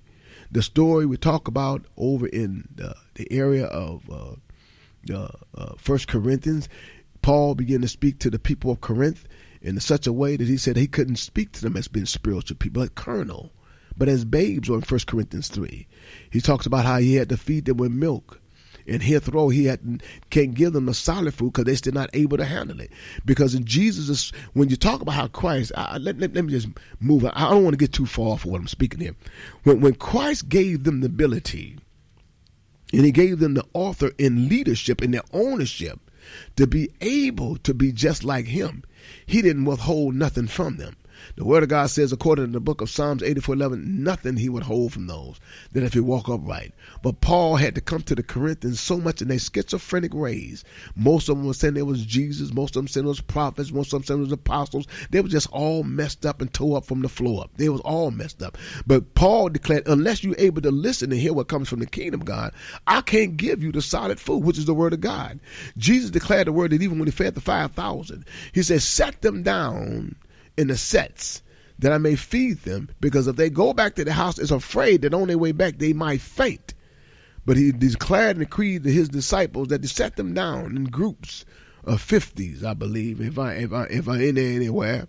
[0.51, 6.09] The story we talk about over in the, the area of uh, uh, uh, First
[6.09, 6.67] Corinthians,
[7.21, 9.27] Paul began to speak to the people of Corinth
[9.65, 12.55] in such a way that he said he couldn't speak to them as being spiritual
[12.55, 13.51] people, but carnal,
[13.97, 15.87] but as babes on First Corinthians 3.
[16.29, 18.39] He talks about how he had to feed them with milk.
[18.87, 22.37] And hitherto he had, can't give them the solid food because they're still not able
[22.37, 22.91] to handle it.
[23.25, 26.67] Because in Jesus, when you talk about how Christ, I, let, let, let me just
[26.99, 27.25] move.
[27.25, 29.15] I don't want to get too far for what I'm speaking here.
[29.63, 31.77] When, when Christ gave them the ability,
[32.93, 35.99] and he gave them the author in leadership and their ownership
[36.55, 38.83] to be able to be just like him,
[39.25, 40.95] he didn't withhold nothing from them.
[41.35, 44.49] The word of God says, according to the book of Psalms 84 11, nothing he
[44.49, 45.39] would hold from those
[45.71, 46.73] that if he walk upright.
[47.01, 50.63] But Paul had to come to the Corinthians so much in their schizophrenic ways.
[50.95, 53.71] Most of them were saying it was Jesus, most of them saying it was prophets,
[53.71, 54.87] most of them saying it was apostles.
[55.09, 57.51] They were just all messed up and tore up from the floor up.
[57.57, 58.57] They was all messed up.
[58.85, 62.21] But Paul declared, unless you're able to listen and hear what comes from the kingdom
[62.21, 62.53] of God,
[62.87, 65.39] I can't give you the solid food, which is the word of God.
[65.77, 69.43] Jesus declared the word that even when he fed the 5,000, he said, set them
[69.43, 70.15] down
[70.57, 71.41] in the sets
[71.79, 75.01] that I may feed them, because if they go back to the house, it's afraid
[75.01, 76.73] that on their way back they might faint.
[77.45, 81.45] But he declared and decreed to his disciples that to set them down in groups
[81.83, 85.07] of fifties, I believe, if I if I if I in there anywhere.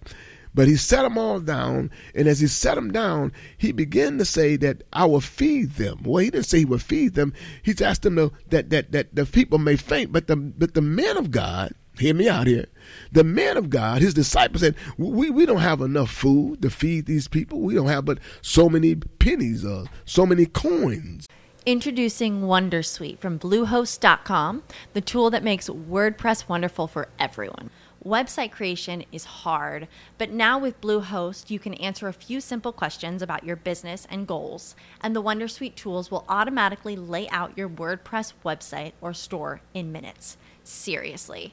[0.52, 4.24] But he set them all down, and as he set them down, he began to
[4.24, 6.00] say that I will feed them.
[6.02, 7.34] Well, he didn't say he would feed them.
[7.62, 10.82] He's asked them to, that that that the people may faint, but the but the
[10.82, 12.66] men of God, hear me out here.
[13.12, 17.06] The man of God, his disciples said, "We we don't have enough food to feed
[17.06, 17.60] these people.
[17.60, 21.26] We don't have but so many pennies, uh, so many coins."
[21.64, 27.70] Introducing Wondersuite from Bluehost.com, the tool that makes WordPress wonderful for everyone.
[28.06, 33.20] Website creation is hard, but now with Bluehost, you can answer a few simple questions
[33.20, 38.32] about your business and goals, and the Wondersuite tools will automatically lay out your WordPress
[38.44, 40.36] website or store in minutes.
[40.62, 41.52] Seriously.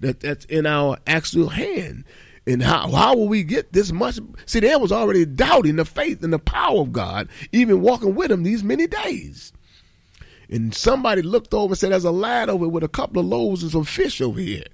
[0.00, 2.04] That that's in our actual hand.
[2.46, 4.18] And how how will we get this much?
[4.46, 8.32] See, they was already doubting the faith and the power of God, even walking with
[8.32, 9.52] him these many days.
[10.50, 13.62] And somebody looked over and said, There's a lad over with a couple of loaves
[13.62, 14.64] and some fish over here.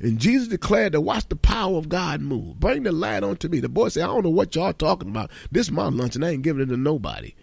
[0.00, 2.60] And Jesus declared to watch the power of God move.
[2.60, 3.60] Bring the lad onto me.
[3.60, 5.30] The boy said, I don't know what y'all talking about.
[5.50, 7.34] This is my lunch and I ain't giving it to nobody.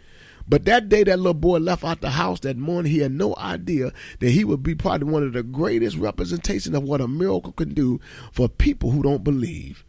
[0.52, 3.34] But that day that little boy left out the house that morning, he had no
[3.38, 7.54] idea that he would be probably one of the greatest representations of what a miracle
[7.54, 8.02] can do
[8.34, 9.86] for people who don't believe.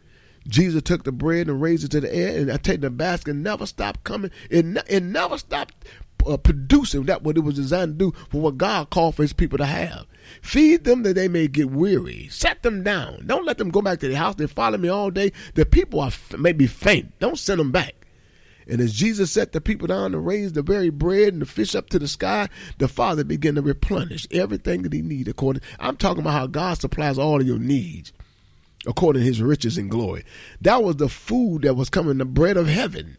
[0.47, 3.33] Jesus took the bread and raised it to the air, and I take the basket
[3.35, 4.31] never stopped coming.
[4.49, 5.75] It, it never stopped
[6.25, 9.33] uh, producing that what it was designed to do for what God called for His
[9.33, 10.05] people to have.
[10.41, 12.29] Feed them that they may get weary.
[12.29, 13.27] Set them down.
[13.27, 14.35] Don't let them go back to their house.
[14.35, 15.33] They follow me all day.
[15.55, 17.19] The people are f- maybe faint.
[17.19, 17.95] Don't send them back.
[18.67, 21.75] And as Jesus set the people down to raise the very bread and the fish
[21.75, 25.31] up to the sky, the Father began to replenish everything that He needed.
[25.31, 28.13] According, I'm talking about how God supplies all of your needs
[28.85, 30.23] according to His riches and glory.
[30.61, 33.17] That was the food that was coming, the bread of heaven,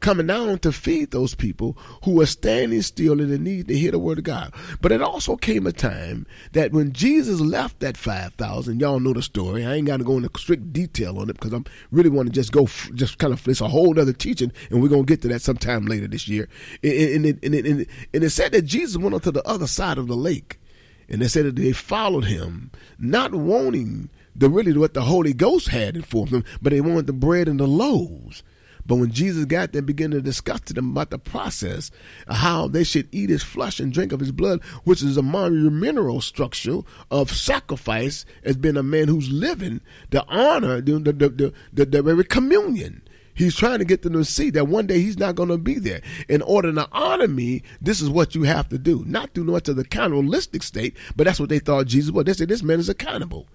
[0.00, 3.90] coming down to feed those people who were standing still in the need to hear
[3.90, 4.52] the word of God.
[4.80, 9.22] But it also came a time that when Jesus left that 5,000, y'all know the
[9.22, 9.64] story.
[9.64, 12.32] I ain't got to go into strict detail on it because I'm really want to
[12.32, 15.22] just go, just kind of, it's a whole other teaching and we're going to get
[15.22, 16.48] to that sometime later this year.
[16.82, 19.66] And, it, and, it, and, it, and it said that Jesus went onto the other
[19.66, 20.60] side of the lake.
[21.08, 25.68] And they said that they followed him, not wanting the really what the Holy Ghost
[25.68, 28.42] had for them, but they wanted the bread and the loaves.
[28.86, 31.90] But when Jesus got there, began to discuss to them about the process,
[32.28, 36.20] how they should eat his flesh and drink of his blood, which is a monumental
[36.20, 36.80] structure
[37.10, 39.80] of sacrifice, as being a man who's living
[40.10, 43.02] the honor, the the the, the, the, very communion.
[43.34, 45.78] He's trying to get them to see that one day he's not going to be
[45.78, 46.00] there.
[46.26, 49.04] In order to honor me, this is what you have to do.
[49.06, 52.24] Not do much of the cannibalistic state, but that's what they thought Jesus was.
[52.24, 53.46] They said this man is a cannibal.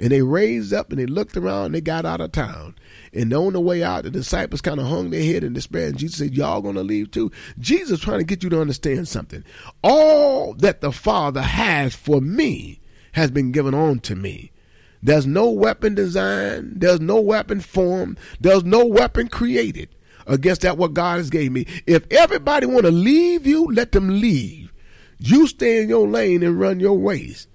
[0.00, 2.74] And they raised up and they looked around and they got out of town.
[3.12, 5.88] And on the way out, the disciples kind of hung their head in despair.
[5.88, 7.30] And Jesus said, Y'all gonna leave too?
[7.58, 9.44] Jesus trying to get you to understand something.
[9.82, 12.80] All that the Father has for me
[13.12, 14.52] has been given on to me.
[15.02, 19.88] There's no weapon designed, there's no weapon formed, there's no weapon created
[20.26, 21.66] against that what God has gave me.
[21.86, 24.72] If everybody want to leave you, let them leave.
[25.18, 27.46] You stay in your lane and run your race.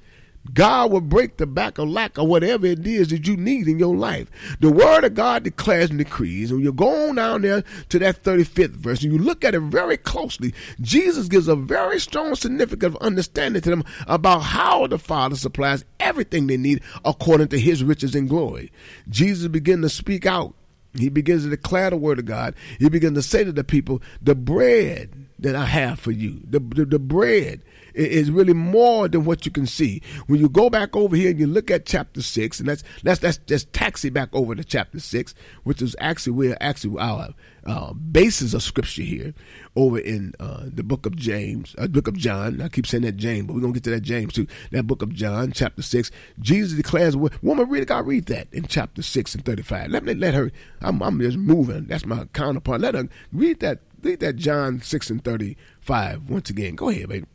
[0.53, 3.79] God will break the back of lack or whatever it is that you need in
[3.79, 4.29] your life.
[4.59, 6.51] The word of God declares and decrees.
[6.51, 9.61] And you go on down there to that 35th verse and you look at it
[9.61, 10.53] very closely.
[10.81, 15.83] Jesus gives a very strong significance of understanding to them about how the Father supplies
[15.99, 18.71] everything they need according to his riches and glory.
[19.09, 20.53] Jesus began to speak out.
[20.93, 22.55] He begins to declare the word of God.
[22.79, 26.59] He begins to say to the people, the bread that I have for you, the,
[26.59, 27.61] the, the bread
[27.95, 30.01] is really more than what you can see.
[30.27, 33.19] When you go back over here and you look at chapter six, and that's that's
[33.19, 35.33] that's just taxi back over to chapter six,
[35.63, 37.33] which is actually where actually our
[37.65, 39.33] uh, basis of scripture here,
[39.75, 42.61] over in uh, the book of James, uh, book of John.
[42.61, 44.47] I keep saying that James, but we're gonna get to that James too.
[44.71, 46.11] That book of John, chapter six.
[46.39, 49.89] Jesus declares, "Woman, read, God, read that in chapter six and thirty-five.
[49.89, 50.51] Let me let her.
[50.81, 51.85] I'm, I'm just moving.
[51.85, 52.81] That's my counterpart.
[52.81, 53.79] Let her read that.
[54.01, 56.75] Read that John six and thirty-five once again.
[56.75, 57.25] Go ahead, baby."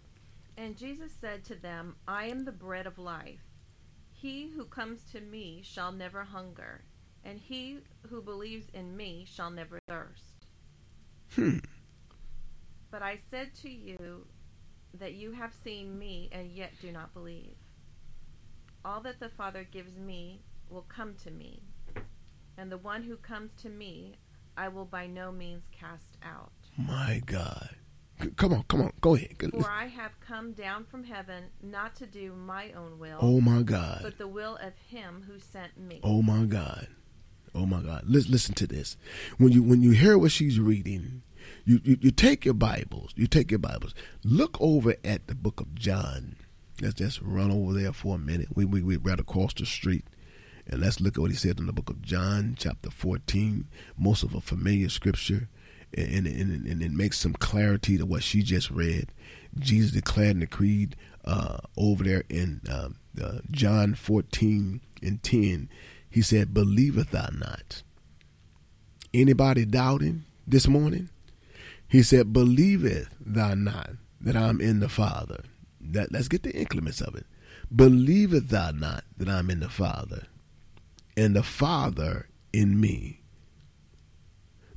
[0.60, 3.40] And Jesus said to them, I am the bread of life.
[4.12, 6.84] He who comes to me shall never hunger,
[7.24, 7.78] and he
[8.10, 10.44] who believes in me shall never thirst.
[11.34, 11.60] Hmm.
[12.90, 14.26] But I said to you
[14.98, 17.56] that you have seen me and yet do not believe.
[18.84, 21.62] All that the Father gives me will come to me,
[22.58, 24.18] and the one who comes to me
[24.58, 26.52] I will by no means cast out.
[26.76, 27.76] My God.
[28.36, 29.36] Come on, come on, go ahead.
[29.38, 33.62] For I have come down from heaven not to do my own will, Oh my
[33.62, 34.00] God.
[34.02, 36.00] but the will of him who sent me.
[36.02, 36.86] Oh my God.
[37.54, 38.04] Oh my God.
[38.06, 38.96] Listen, listen to this.
[39.38, 41.22] When you when you hear what she's reading,
[41.64, 43.12] you, you you take your Bibles.
[43.16, 43.94] You take your Bibles.
[44.24, 46.36] Look over at the book of John.
[46.80, 48.48] Let's just run over there for a minute.
[48.54, 50.04] We we we right across the street.
[50.66, 53.66] And let's look at what he said in the book of John, chapter 14.
[53.98, 55.48] Most of a familiar scripture.
[55.92, 59.10] And, and, and, it makes some clarity to what she just read.
[59.58, 65.68] Jesus declared in the creed uh, over there in um, uh, John 14 and 10.
[66.08, 67.82] He said, Believeth thou not?
[69.12, 71.10] Anybody doubting this morning?
[71.88, 75.42] He said, Believeth thou not that I'm in the Father?
[75.80, 77.26] That, let's get the increments of it.
[77.74, 80.24] Believeth thou not that I'm in the Father,
[81.16, 83.19] and the Father in me?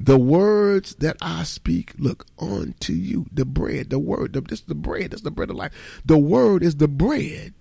[0.03, 3.25] The words that I speak, look, unto you.
[3.31, 6.01] The bread, the word, the, this is the bread, that's the bread of life.
[6.03, 7.53] The word is the bread.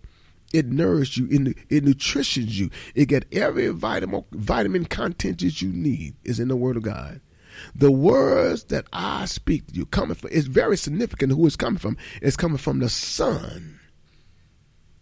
[0.52, 2.70] It nourishes you, it, it nutritions you.
[2.96, 7.20] It get every vitamin vitamin content that you need is in the word of God.
[7.76, 11.78] The words that I speak to you coming from it's very significant who it's coming
[11.78, 11.96] from.
[12.20, 13.78] It's coming from the Son.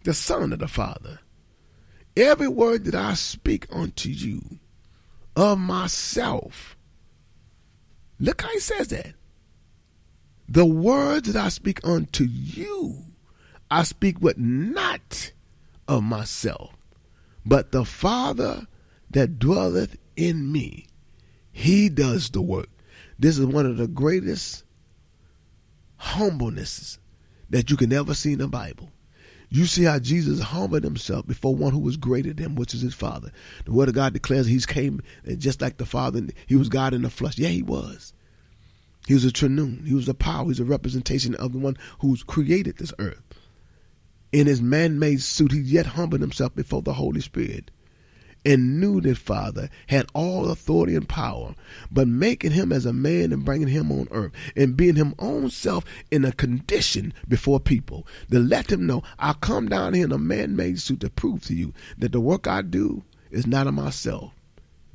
[0.03, 1.19] The Son of the Father.
[2.15, 4.59] Every word that I speak unto you
[5.35, 6.77] of myself.
[8.21, 9.15] Look how he says that.
[10.47, 12.97] The words that I speak unto you,
[13.71, 15.31] I speak with not
[15.87, 16.77] of myself,
[17.43, 18.67] but the Father
[19.09, 20.85] that dwelleth in me.
[21.51, 22.69] He does the work.
[23.17, 24.65] This is one of the greatest
[25.99, 26.99] humblenesses
[27.49, 28.91] that you can ever see in the Bible.
[29.53, 32.79] You see how Jesus humbled himself before one who was greater than him, which is
[32.79, 33.31] his Father.
[33.65, 36.93] The Word of God declares he's came and just like the Father, he was God
[36.93, 37.37] in the flesh.
[37.37, 38.13] Yeah, he was.
[39.07, 39.85] He was a trinoon.
[39.85, 40.43] He was a power.
[40.43, 43.21] He was a representation of the one who's created this earth.
[44.31, 47.71] In his man-made suit, he yet humbled himself before the Holy Spirit
[48.45, 51.55] and knew that Father had all authority and power,
[51.91, 55.49] but making him as a man and bringing him on earth and being him own
[55.49, 60.11] self in a condition before people to let him know I'll come down here in
[60.11, 63.73] a man-made suit to prove to you that the work I do is not of
[63.73, 64.33] myself,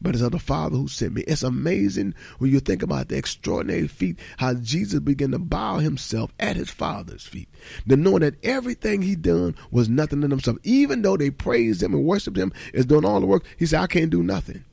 [0.00, 1.22] but it's of the Father who sent me.
[1.22, 6.32] It's amazing when you think about the extraordinary feat, how Jesus began to bow himself
[6.38, 7.48] at his Father's feet,
[7.88, 10.58] to know that everything he done was nothing in himself.
[10.62, 13.80] Even though they praised him and worshiped him as doing all the work, he said,
[13.80, 14.64] I can't do nothing.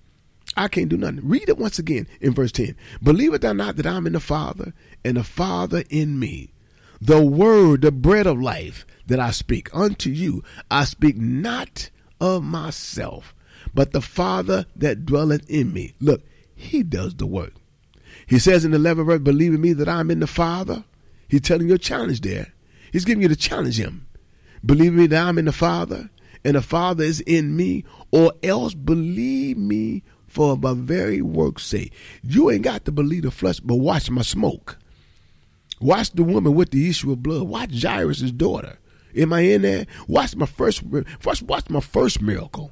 [0.56, 1.28] I can't do nothing.
[1.28, 2.76] Read it once again in verse 10.
[3.02, 6.52] Believe it or not that I'm in the Father and the Father in me.
[7.02, 11.90] The word, the bread of life that I speak unto you, I speak not
[12.22, 13.34] of myself,
[13.74, 15.94] but the Father that dwelleth in me.
[16.00, 16.24] Look,
[16.56, 17.54] he does the work.
[18.28, 20.84] He says in the 11th verse, believe in me that I'm in the Father.
[21.28, 22.54] He's telling you a challenge there.
[22.92, 24.08] He's giving you to challenge him.
[24.66, 26.10] Believe me that I'm in the Father
[26.44, 31.94] and the Father is in me, or else believe me for my very work's sake.
[32.22, 34.78] You ain't got to believe the flesh, but watch my smoke.
[35.80, 37.44] Watch the woman with the issue of blood.
[37.44, 38.78] Watch Jairus' daughter.
[39.16, 39.86] Am I in there?
[40.08, 40.84] Watch my first,
[41.20, 42.72] first watch my first miracle.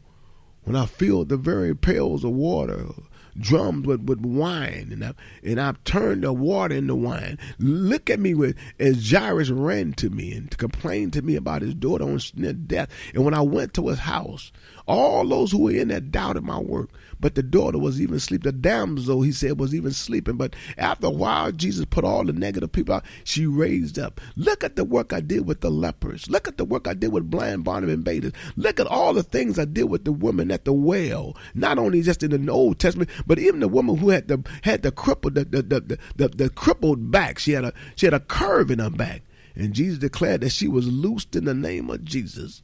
[0.72, 2.92] When I filled the very pails of water,
[3.38, 5.14] drummed with, with wine, and I
[5.44, 7.40] and I turned the water into wine.
[7.60, 11.74] Look at me with as Jairus ran to me and complained to me about his
[11.74, 12.22] daughter on
[12.68, 12.88] death.
[13.14, 14.54] And when I went to his house,
[14.88, 16.90] all those who were in there doubted my work.
[17.22, 18.44] But the daughter was even asleep.
[18.44, 20.36] The damsel, he said, was even sleeping.
[20.36, 23.06] But after a while, Jesus put all the negative people out.
[23.24, 24.20] She raised up.
[24.36, 26.30] Look at the work I did with the lepers.
[26.30, 28.34] Look at the work I did with blind Barnabas and Bathers.
[28.56, 31.38] Look at all the things I did with the woman at the well.
[31.54, 34.82] Not only just in the Old Testament, but even the woman who had the had
[34.82, 37.38] the crippled the, the, the, the, the crippled back.
[37.38, 39.22] She had a she had a curve in her back.
[39.56, 42.64] And Jesus declared that she was loosed in the name of Jesus.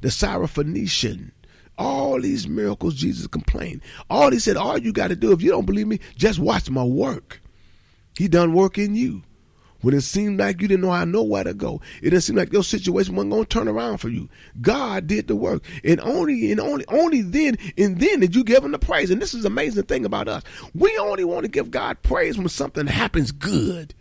[0.00, 1.32] The Syrophoenician
[1.78, 3.80] all these miracles Jesus complained.
[4.10, 6.68] All he said, all you got to do, if you don't believe me, just watch
[6.68, 7.40] my work.
[8.16, 9.22] He done work in you.
[9.80, 12.52] When it seemed like you didn't know how nowhere to go, it didn't seem like
[12.52, 14.28] your situation wasn't going to turn around for you.
[14.60, 18.64] God did the work, and only and only only then and then did you give
[18.64, 19.12] Him the praise.
[19.12, 20.42] And this is amazing thing about us:
[20.74, 23.94] we only want to give God praise when something happens good.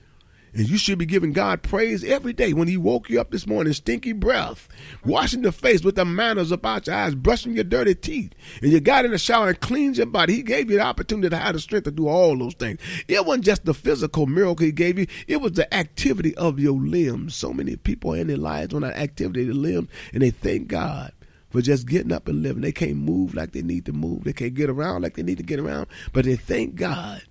[0.57, 3.45] And you should be giving God praise every day when He woke you up this
[3.45, 4.67] morning, stinky breath,
[5.05, 8.33] washing the face with the manners about your eyes, brushing your dirty teeth,
[8.63, 10.33] and you got in the shower and cleaned your body.
[10.33, 12.79] He gave you the opportunity to have the strength to do all those things.
[13.07, 16.73] It wasn't just the physical miracle He gave you, it was the activity of your
[16.73, 17.35] limbs.
[17.35, 20.69] So many people in their lives on that activity of the limbs, and they thank
[20.69, 21.13] God
[21.51, 22.63] for just getting up and living.
[22.63, 25.37] They can't move like they need to move, they can't get around like they need
[25.37, 27.21] to get around, but they thank God.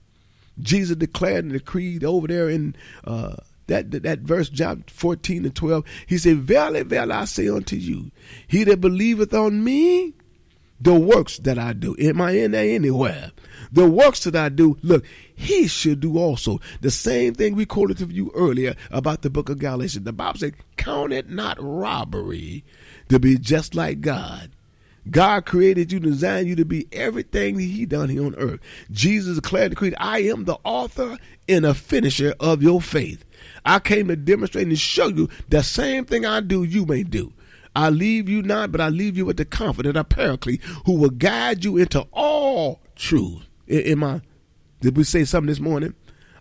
[0.60, 3.36] Jesus declared and decreed over there in uh,
[3.66, 7.76] that, that that verse John 14 and 12 he said verily verily I say unto
[7.76, 8.10] you
[8.46, 10.14] he that believeth on me
[10.80, 13.32] the works that I do am I in there anywhere?
[13.72, 15.04] The works that I do look
[15.34, 16.60] he should do also.
[16.80, 20.04] The same thing we quoted to you earlier about the book of Galatians.
[20.04, 22.64] The Bible said count it not robbery
[23.08, 24.50] to be just like God
[25.10, 28.60] God created you, designed you to be everything that He done here on earth.
[28.90, 31.16] Jesus declared the creed, I am the author
[31.48, 33.24] and a finisher of your faith.
[33.64, 37.32] I came to demonstrate and show you the same thing I do, you may do.
[37.74, 41.10] I leave you not, but I leave you with the confident, a paraclete, who will
[41.10, 43.42] guide you into all truth.
[43.68, 44.22] A- Am I?
[44.80, 45.94] Did we say something this morning?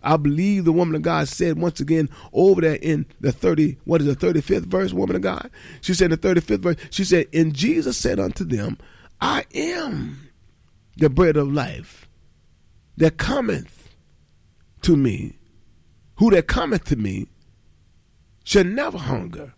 [0.06, 4.00] I believe the woman of God said once again over there in the 30, what
[4.00, 5.50] is the 35th verse, woman of God?
[5.80, 8.78] She said the 35th verse, she said, And Jesus said unto them,
[9.20, 10.30] I am
[10.96, 12.08] the bread of life
[12.96, 13.96] that cometh
[14.82, 15.38] to me.
[16.18, 17.26] Who that cometh to me
[18.44, 19.54] shall never hunger.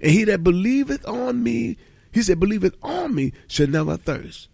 [0.00, 1.76] And he that believeth on me,
[2.12, 4.48] he said, believeth on me shall never thirst.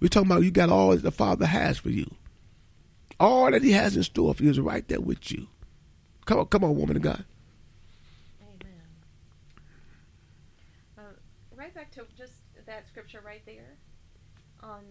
[0.00, 2.10] We're talking about you got all that the Father has for you.
[3.18, 5.48] All that he has in store for you is right there with you.
[6.26, 7.24] Come on, come on, woman of God.
[8.42, 8.82] Amen.
[10.98, 11.02] Uh,
[11.54, 12.34] right back to just
[12.66, 13.76] that scripture right there,
[14.62, 14.82] on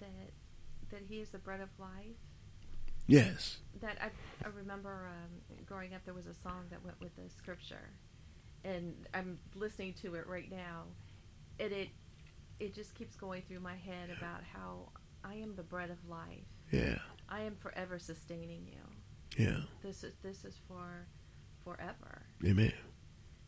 [0.00, 0.30] that
[0.90, 2.16] that He is the bread of life.
[3.06, 3.58] Yes.
[3.80, 4.06] That I,
[4.44, 7.90] I remember um, growing up, there was a song that went with the scripture,
[8.64, 10.84] and I'm listening to it right now,
[11.60, 11.88] and it
[12.58, 14.88] it just keeps going through my head about how
[15.22, 16.46] I am the bread of life.
[16.70, 16.98] Yeah.
[17.28, 19.44] I am forever sustaining you.
[19.44, 19.60] Yeah.
[19.82, 21.06] This is this is for
[21.64, 22.26] forever.
[22.44, 22.72] Amen.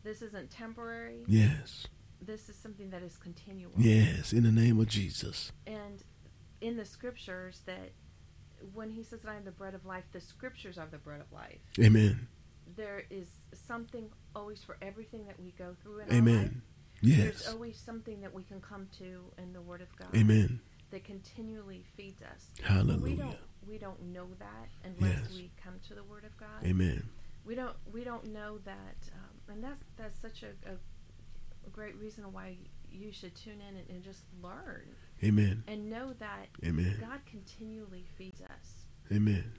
[0.03, 1.23] This isn't temporary.
[1.27, 1.87] Yes.
[2.21, 3.71] This is something that is continual.
[3.77, 4.33] Yes.
[4.33, 5.51] In the name of Jesus.
[5.65, 6.03] And
[6.61, 7.91] in the scriptures that
[8.73, 11.21] when he says that I am the bread of life, the scriptures are the bread
[11.21, 11.59] of life.
[11.79, 12.27] Amen.
[12.75, 16.13] There is something always for everything that we go through in.
[16.13, 16.61] Amen.
[17.01, 20.09] There's always something that we can come to in the Word of God.
[20.15, 20.59] Amen.
[20.91, 22.47] That continually feeds us.
[22.63, 22.99] Hallelujah.
[23.03, 23.37] We don't
[23.67, 25.33] we don't know that unless Yes.
[25.35, 26.63] we come to the Word of God.
[26.65, 27.03] Amen.
[27.45, 32.23] We don't we don't know that, um, and that's that's such a, a, great reason
[32.33, 32.57] why
[32.89, 34.87] you should tune in and, and just learn
[35.23, 35.63] Amen.
[35.67, 36.97] and know that Amen.
[36.99, 38.85] God continually feeds us.
[39.11, 39.53] Amen.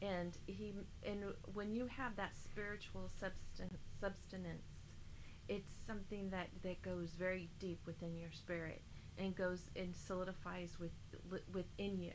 [0.00, 0.72] and he
[1.04, 4.64] and when you have that spiritual substance substance
[5.48, 8.80] it's something that that goes very deep within your spirit
[9.18, 10.92] and goes and solidifies with
[11.52, 12.12] within you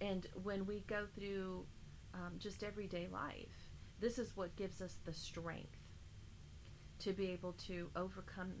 [0.00, 1.64] and when we go through
[2.14, 3.70] um, just everyday life
[4.00, 5.76] this is what gives us the strength
[6.98, 8.52] to be able to overcome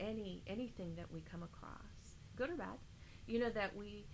[0.00, 2.78] any anything that we come across good or bad
[3.26, 4.06] you know that we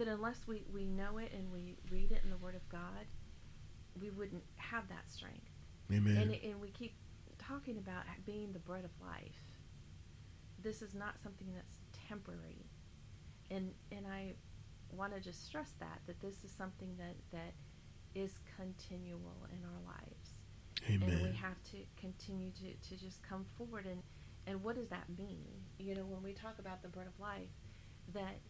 [0.00, 3.04] that unless we, we know it and we read it in the Word of God,
[4.00, 5.50] we wouldn't have that strength.
[5.92, 6.16] Amen.
[6.16, 6.94] And, and we keep
[7.38, 9.49] talking about being the bread of life.
[10.62, 12.66] This is not something that's temporary.
[13.50, 14.34] And, and I
[14.90, 17.54] want to just stress that, that this is something that, that
[18.14, 20.34] is continual in our lives.
[20.86, 23.86] And we have to continue to, to just come forward.
[23.86, 24.02] And,
[24.46, 25.44] and what does that mean?
[25.78, 27.50] You know, when we talk about the bread of life,
[28.14, 28.40] that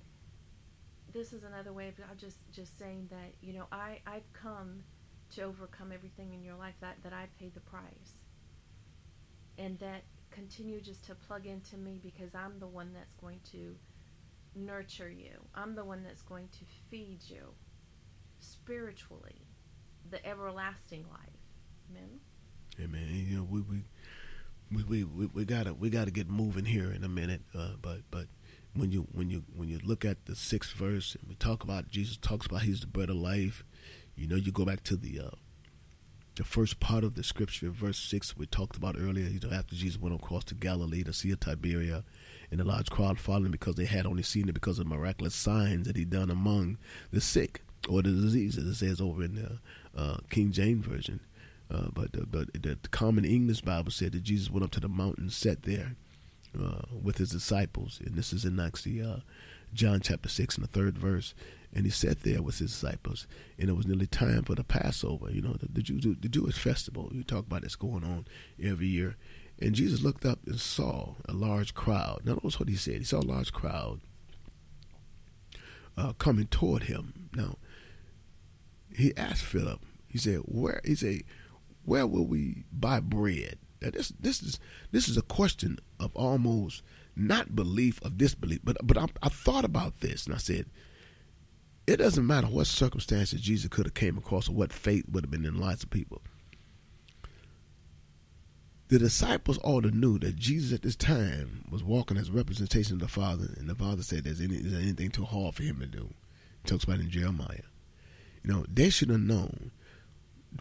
[1.12, 4.82] this is another way of just just saying that you know I I've come
[5.34, 8.18] to overcome everything in your life that that I paid the price
[9.58, 13.76] and that continue just to plug into me because I'm the one that's going to
[14.54, 17.54] nurture you I'm the one that's going to feed you
[18.40, 19.46] spiritually
[20.10, 21.38] the everlasting life
[21.90, 22.20] amen
[22.82, 23.08] Amen.
[23.10, 23.82] You know, we we
[24.72, 27.42] we we, we, we gotta we gotta get moving here in a minute.
[27.54, 28.26] Uh, but but
[28.74, 31.88] when you when you when you look at the sixth verse and we talk about
[31.88, 33.64] Jesus talks about he's the bread of life,
[34.16, 35.30] you know, you go back to the uh,
[36.40, 39.26] the first part of the scripture, verse six, we talked about earlier.
[39.26, 42.02] You know, after Jesus went across to Galilee, the Sea of Tiberia,
[42.50, 45.86] and a large crowd following because they had only seen it because of miraculous signs
[45.86, 46.78] that he done among
[47.12, 47.60] the sick
[47.90, 48.66] or the diseases.
[48.66, 49.58] It says over in the
[49.94, 51.20] uh, King James version.
[51.70, 54.88] Uh, but the, but the common English Bible said that Jesus went up to the
[54.88, 55.94] mountain, sat there
[56.58, 59.16] uh, with his disciples, and this is in actually uh,
[59.74, 61.34] John chapter six and the third verse.
[61.72, 65.30] And he sat there with his disciples, and it was nearly time for the Passover.
[65.30, 67.10] You know, the, the, Jew, the Jewish festival.
[67.12, 68.26] You talk about it's going on
[68.60, 69.16] every year.
[69.60, 72.22] And Jesus looked up and saw a large crowd.
[72.24, 72.94] Now, notice what he said.
[72.94, 74.00] He saw a large crowd
[75.96, 77.28] uh, coming toward him.
[77.34, 77.56] Now,
[78.96, 79.80] he asked Philip.
[80.08, 81.22] He said, "Where?" He said,
[81.84, 84.58] "Where will we buy bread?" Now, this this is
[84.90, 86.82] this is a question of almost
[87.14, 90.66] not belief of disbelief, but but I, I thought about this and I said,
[91.90, 95.30] it doesn't matter what circumstances Jesus could have came across or what fate would have
[95.30, 96.22] been in lives of people.
[98.86, 103.00] The disciples all knew that Jesus at this time was walking as a representation of
[103.00, 106.14] the Father, and the Father said, "There's any, anything too hard for him to do?"
[106.62, 107.62] He talks about in Jeremiah.
[108.44, 109.72] You know, they should have known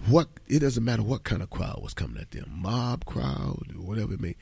[0.08, 0.30] what.
[0.48, 4.14] It doesn't matter what kind of crowd was coming at them, mob crowd, or whatever
[4.14, 4.36] it may.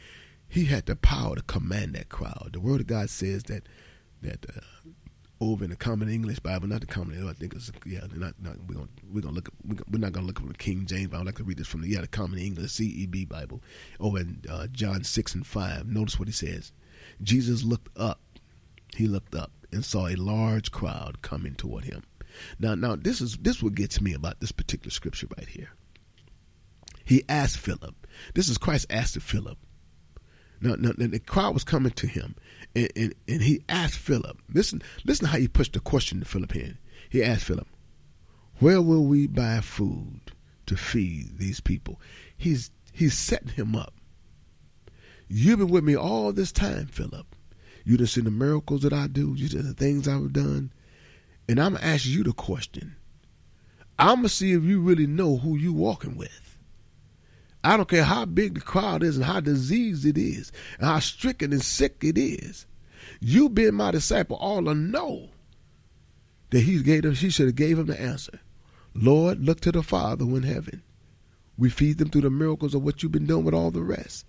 [0.48, 2.52] He had the power to command that crowd.
[2.54, 3.68] The Word of God says that
[4.22, 4.62] that uh,
[5.40, 7.28] over in the Common English Bible, not the Common.
[7.28, 8.02] I think it's yeah.
[8.16, 9.50] Not, not we're gonna we're gonna look.
[9.66, 11.08] We're, not gonna look from the King James.
[11.08, 11.24] Bible.
[11.24, 13.62] I like to read this from the yeah the Common English CEB Bible
[14.00, 15.88] over in uh, John six and five.
[15.88, 16.72] Notice what he says.
[17.22, 18.22] Jesus looked up.
[18.96, 22.04] He looked up and saw a large crowd coming toward him.
[22.60, 25.70] Now, now this is this what gets me about this particular scripture right here.
[27.04, 28.08] He asked Philip.
[28.34, 29.58] This is Christ asked Philip.
[30.60, 32.36] Now, the crowd was coming to him,
[32.76, 34.40] and, and, and he asked Philip.
[34.52, 36.78] Listen, listen how he pushed the question to Philip in.
[37.10, 37.68] He asked Philip,
[38.60, 40.32] "Where will we buy food
[40.66, 42.02] to feed these people?"
[42.36, 43.94] He's he's setting him up.
[45.28, 47.36] You've been with me all this time, Philip.
[47.84, 49.36] You done seen the miracles that I do.
[49.36, 50.72] You seen the things I've done,
[51.48, 52.96] and I'm gonna ask you the question.
[54.00, 56.57] I'm gonna see if you really know who you walking with.
[57.64, 61.00] I don't care how big the crowd is and how diseased it is and how
[61.00, 62.66] stricken and sick it is.
[63.20, 65.30] You being my disciple all to know
[66.52, 68.40] that he gave him, he should have gave him the answer.
[68.94, 70.84] Lord, look to the Father in heaven.
[71.58, 74.26] We feed them through the miracles of what you've been doing with all the rest.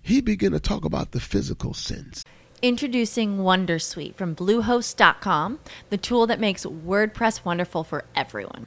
[0.00, 2.24] He began to talk about the physical sense.
[2.60, 5.60] Introducing Wondersuite from Bluehost.com,
[5.90, 8.66] the tool that makes WordPress wonderful for everyone.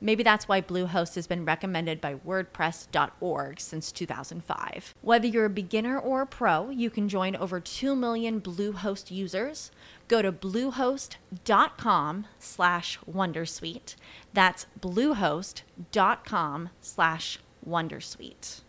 [0.00, 4.94] Maybe that's why Bluehost has been recommended by WordPress.org since 2005.
[5.02, 9.70] Whether you're a beginner or a pro, you can join over 2 million Bluehost users.
[10.08, 13.94] Go to bluehost.com slash Wondersuite.
[14.32, 17.38] That's bluehost.com slash
[17.68, 18.62] Wondersuite.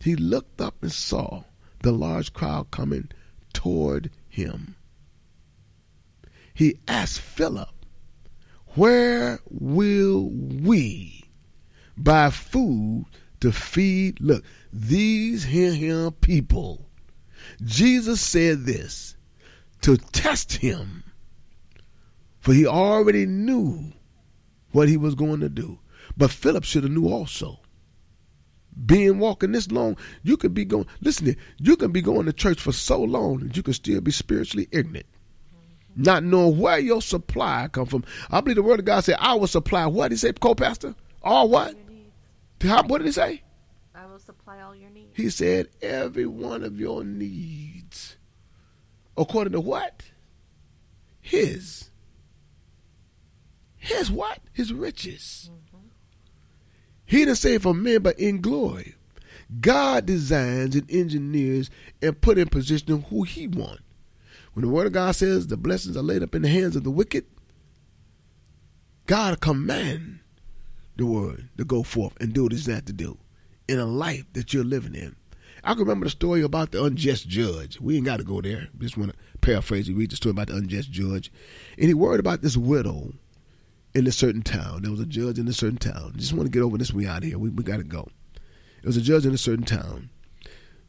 [0.00, 1.44] He looked up and saw
[1.82, 3.10] the large crowd coming
[3.52, 4.76] toward him.
[6.54, 7.68] He asked Philip,
[8.76, 11.24] Where will we
[11.96, 13.06] buy food
[13.40, 14.20] to feed?
[14.20, 16.88] Look, these here, here people.
[17.64, 19.16] Jesus said this
[19.80, 21.04] to test him,
[22.40, 23.92] for he already knew
[24.72, 25.78] what he was going to do.
[26.16, 27.60] But Philip should have knew also
[28.84, 30.86] being walking this long, you could be going.
[31.00, 34.10] Listen, you can be going to church for so long that you can still be
[34.10, 35.06] spiritually ignorant,
[35.96, 38.04] not knowing where your supply come from.
[38.30, 40.94] I believe the word of God said, "I will supply." What he said, co-pastor?
[41.22, 41.74] All what?
[42.60, 43.42] How, what did he say?
[43.94, 45.16] I will supply all your needs.
[45.16, 48.16] He said, "Every one of your needs,
[49.16, 50.02] according to what?
[51.20, 51.90] His.
[53.76, 54.40] His what?
[54.52, 55.86] His riches." Mm-hmm.
[57.06, 58.94] He didn't say for men, but in glory.
[59.60, 61.70] God designs and engineers
[62.02, 63.82] and put in position who he wants.
[64.56, 66.82] When the word of God says the blessings are laid up in the hands of
[66.82, 67.26] the wicked,
[69.04, 70.20] God command
[70.96, 73.18] the word to go forth and do what it's not to do
[73.68, 75.14] in a life that you're living in.
[75.62, 77.78] I can remember the story about the unjust judge.
[77.82, 78.68] We ain't got to go there.
[78.78, 79.94] Just want to paraphrase it.
[79.94, 81.30] Read the story about the unjust judge.
[81.76, 83.12] And he worried about this widow
[83.94, 84.80] in a certain town.
[84.80, 86.14] There was a judge in a certain town.
[86.16, 86.94] Just want to get over this.
[86.94, 87.38] We out here.
[87.38, 88.08] We, we got to go.
[88.80, 90.08] There was a judge in a certain town.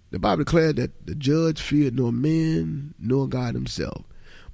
[0.09, 4.05] The Bible declared that the judge feared nor man nor God himself.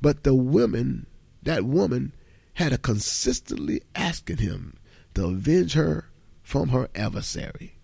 [0.01, 1.05] But the woman,
[1.43, 2.13] that woman,
[2.55, 4.77] had a consistently asking him
[5.13, 6.09] to avenge her
[6.41, 7.79] from her adversary.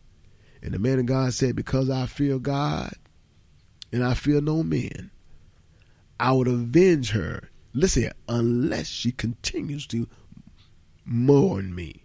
[0.62, 2.94] And the man of God said, Because I fear God
[3.92, 5.12] and I fear no man,
[6.20, 7.50] I would avenge her.
[7.74, 10.08] Listen here, unless she continues to
[11.06, 12.04] mourn me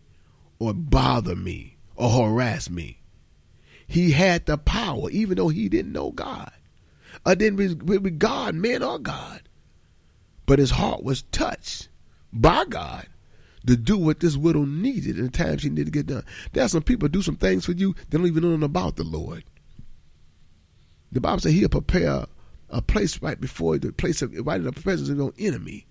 [0.58, 3.00] or bother me or harass me.
[3.87, 6.53] He had the power, even though he didn't know God.
[7.26, 9.43] Or didn't re- regard men or God.
[10.47, 11.89] But his heart was touched
[12.32, 13.07] by God
[13.66, 16.24] to do what this widow needed in the time she needed to get done.
[16.53, 19.05] There are some people do some things for you they don't even know about the
[19.05, 19.45] Lord.
[21.12, 22.26] The Bible says He'll prepare
[22.68, 25.87] a place right before the place of right in the presence of your enemy.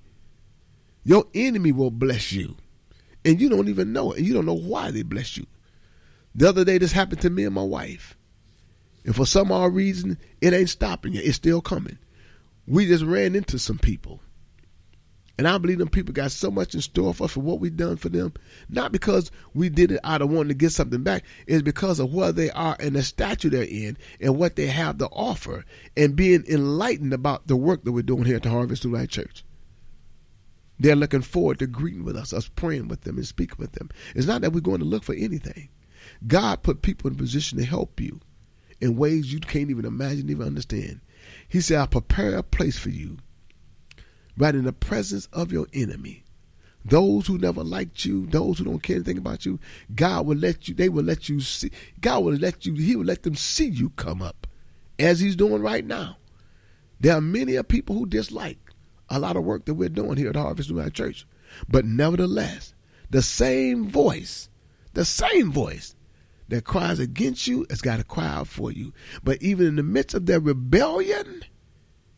[1.05, 2.55] Your enemy will bless you,
[3.25, 4.19] and you don't even know it.
[4.19, 5.45] And you don't know why they bless you.
[6.35, 8.17] The other day, this happened to me and my wife,
[9.05, 11.21] and for some odd reason, it ain't stopping you.
[11.23, 11.97] It's still coming.
[12.65, 14.21] We just ran into some people.
[15.37, 17.75] And I believe them people got so much in store for us for what we've
[17.75, 18.33] done for them.
[18.69, 21.23] Not because we did it out of wanting to get something back.
[21.47, 24.99] It's because of where they are and the stature they're in and what they have
[24.99, 25.65] to offer
[25.97, 29.09] and being enlightened about the work that we're doing here at the Harvest Through Light
[29.09, 29.43] Church.
[30.79, 33.89] They're looking forward to greeting with us, us praying with them and speaking with them.
[34.15, 35.69] It's not that we're going to look for anything.
[36.25, 38.19] God put people in position to help you
[38.79, 41.01] in ways you can't even imagine, even understand.
[41.47, 43.17] He said, I'll prepare a place for you
[44.37, 46.23] right in the presence of your enemy.
[46.85, 49.59] Those who never liked you, those who don't care anything about you,
[49.95, 51.71] God will let you, they will let you see,
[52.01, 54.47] God will let you, He will let them see you come up
[54.99, 56.17] as He's doing right now.
[56.99, 58.59] There are many of people who dislike
[59.09, 61.25] a lot of work that we're doing here at Harvest New Life Church.
[61.69, 62.73] But nevertheless,
[63.09, 64.49] the same voice,
[64.93, 65.95] the same voice
[66.49, 68.93] that cries against you has got to cry out for you.
[69.23, 71.43] But even in the midst of their rebellion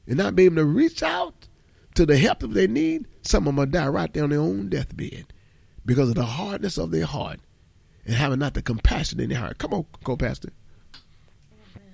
[0.08, 1.48] and not being able to reach out
[1.96, 4.70] to the help that they need, some of them die right there on their own
[4.70, 5.28] deathbed
[5.86, 7.40] because of the hardness of their heart
[8.06, 9.58] and having not the compassion in their heart.
[9.58, 10.50] Come on, co-pastor.
[11.52, 11.94] Amen.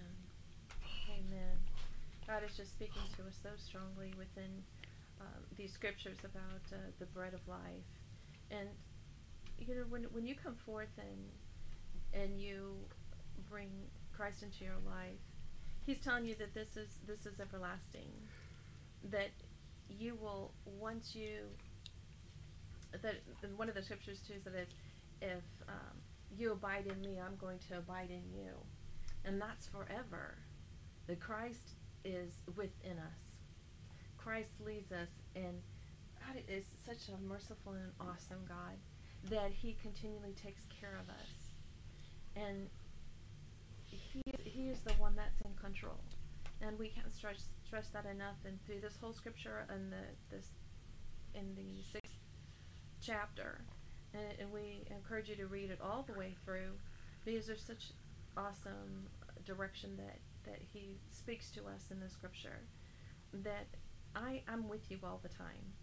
[1.10, 1.58] Amen.
[2.28, 4.64] God is just speaking to us so strongly within
[5.20, 7.88] um, these scriptures about uh, the bread of life,
[8.50, 8.68] and
[9.60, 11.30] you know when when you come forth and
[12.14, 12.76] and you
[13.50, 13.70] bring
[14.16, 15.20] Christ into your life,
[15.86, 18.12] He's telling you that this is this is everlasting,
[19.10, 19.32] that
[19.90, 21.48] you will once you
[22.92, 23.16] that
[23.56, 24.68] one of the scriptures too is that
[25.22, 25.96] if, um,
[26.38, 28.54] you abide in me, I'm going to abide in you
[29.26, 30.38] and that's forever.
[31.08, 31.72] That Christ
[32.06, 33.36] is within us.
[34.18, 35.62] Christ leads us, and
[36.20, 38.78] God is such a merciful and awesome God
[39.30, 41.31] that He continually takes care of us,
[42.36, 42.70] and
[44.44, 46.00] He is the one that's in control,
[46.62, 48.38] and we can't stress stress that enough.
[48.46, 50.48] And through this whole scripture and the this
[51.34, 52.20] in the sixth
[53.02, 53.62] chapter,
[54.14, 56.72] and, and we encourage you to read it all the way through
[57.26, 57.92] because there's such
[58.38, 59.08] awesome
[59.46, 62.62] direction that that he speaks to us in the scripture
[63.34, 63.68] that
[64.16, 65.74] I I'm with you all the time.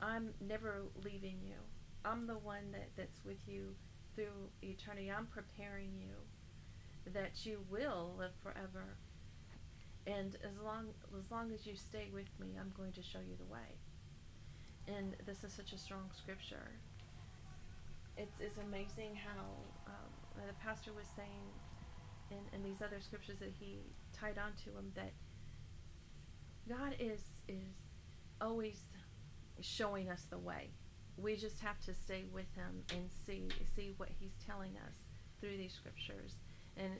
[0.00, 1.56] I'm never leaving you.
[2.04, 3.74] I'm the one that, that's with you
[4.20, 5.10] through eternity.
[5.10, 8.96] I'm preparing you that you will live forever.
[10.06, 13.36] And as long as long as you stay with me, I'm going to show you
[13.38, 13.78] the way.
[14.88, 16.72] And this is such a strong scripture.
[18.16, 19.44] It's, it's amazing how
[19.86, 21.46] um, the pastor was saying
[22.30, 23.78] in, in these other scriptures that he
[24.12, 25.12] tied onto him that
[26.68, 27.64] God is is
[28.40, 28.78] always
[29.60, 30.70] showing us the way.
[31.22, 34.96] We just have to stay with him and see see what he's telling us
[35.40, 36.36] through these scriptures.
[36.76, 36.92] And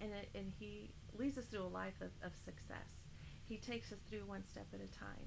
[0.00, 3.08] and it, and he leads us through a life of, of success.
[3.48, 5.26] He takes us through one step at a time.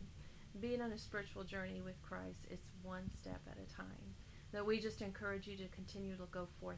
[0.60, 4.16] Being on a spiritual journey with Christ, it's one step at a time.
[4.52, 6.78] That we just encourage you to continue to go forth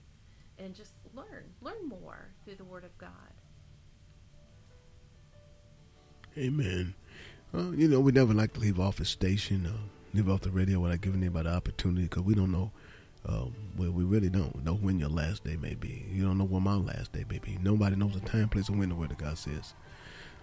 [0.58, 3.10] and just learn, learn more through the Word of God.
[6.38, 6.96] Amen.
[7.52, 10.52] Well, you know, we never like to leave off a station, uh, leave off the
[10.52, 12.72] radio without giving anybody the opportunity because we don't know.
[13.28, 16.06] Um, well, we really don't know when your last day may be.
[16.12, 17.58] You don't know when my last day may be.
[17.62, 19.74] Nobody knows the time, place, and when the Word of God says.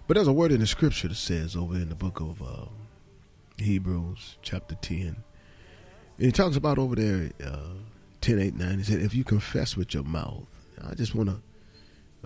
[0.06, 2.66] But there's a word in the Scripture that says over in the book of uh,
[3.56, 5.16] Hebrews, chapter 10.
[6.18, 7.74] And it talks about over there, uh,
[8.20, 8.78] 10, 8, 9.
[8.78, 10.48] He said, If you confess with your mouth,
[10.84, 11.40] I just want to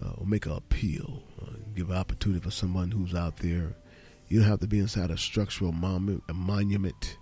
[0.04, 3.76] uh, make an appeal, uh, give an opportunity for someone who's out there.
[4.28, 7.18] You don't have to be inside a structural monu- a monument.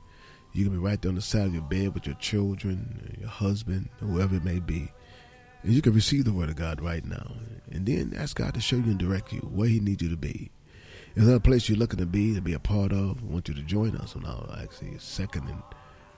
[0.55, 3.29] You can be right there on the side of your bed with your children, your
[3.29, 4.93] husband, whoever it may be.
[5.65, 7.33] And you can receive the word of God right now.
[7.73, 10.17] And then ask God to show you and direct you where He needs you to
[10.17, 10.53] be.
[11.17, 13.49] If there's a place you're looking to be, to be a part of, I want
[13.49, 15.63] you to join us on our actually second and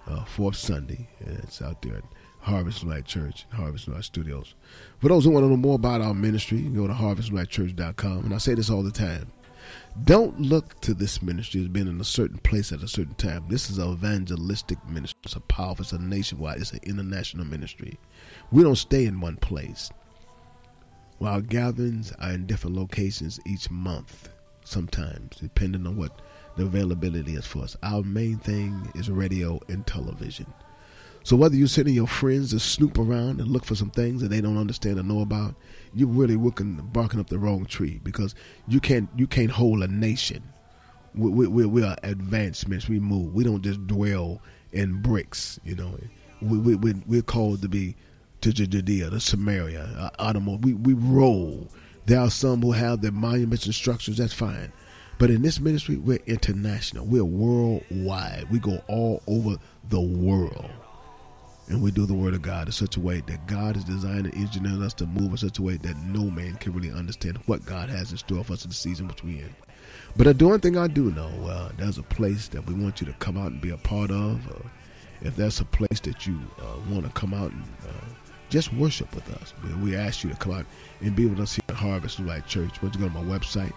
[0.07, 1.09] uh, fourth Sunday.
[1.21, 2.05] And it's out there at
[2.41, 4.55] Harvest Light Church, and Harvest Light Studios.
[4.99, 8.25] For those who want to know more about our ministry, go to harvestlightchurch.com.
[8.25, 9.33] And I say this all the time.
[10.05, 13.47] Don't look to this ministry as being in a certain place at a certain time.
[13.49, 15.19] This is an evangelistic ministry.
[15.25, 17.99] It's a powerful, it's a nationwide, it's an international ministry.
[18.53, 19.91] We don't stay in one place.
[21.19, 24.29] While gatherings are in different locations each month,
[24.65, 26.21] sometimes, depending on what
[26.57, 27.77] the availability is for us.
[27.83, 30.47] Our main thing is radio and television.
[31.23, 34.29] So whether you're sending your friends to snoop around and look for some things that
[34.29, 35.55] they don't understand or know about,
[35.97, 38.35] you're really working, barking up the wrong tree because
[38.69, 40.43] you can't you can't hold a nation.
[41.15, 42.87] We, we, we, we are advancements.
[42.89, 43.33] We move.
[43.33, 44.43] We don't just dwell
[44.73, 45.59] in bricks.
[45.65, 45.99] You know,
[46.43, 47.97] we, we, we we're called to be
[48.43, 50.57] to Judea, to Samaria, uh, Adamo.
[50.59, 51.69] We we roll.
[52.05, 54.19] There are some who have their monuments and structures.
[54.19, 54.73] That's fine.
[55.19, 57.07] But in this ministry, we're international.
[57.07, 58.51] We're worldwide.
[58.51, 59.57] We go all over
[59.89, 60.71] the world
[61.69, 64.27] and we do the word of God in such a way that God has designed
[64.27, 67.39] and engineered us to move in such a way that no man can really understand
[67.47, 69.55] what God has in store for us in the season which we're in.
[70.17, 73.07] But the one thing I do know, uh, there's a place that we want you
[73.07, 74.47] to come out and be a part of.
[74.49, 74.69] Uh,
[75.23, 78.07] if there's a place that you uh, want to come out and uh,
[78.49, 79.53] just worship with us,
[79.83, 80.67] we- ask you to come out
[81.01, 82.81] and be with us here at Harvest Light Church.
[82.83, 83.73] Once you go to my website,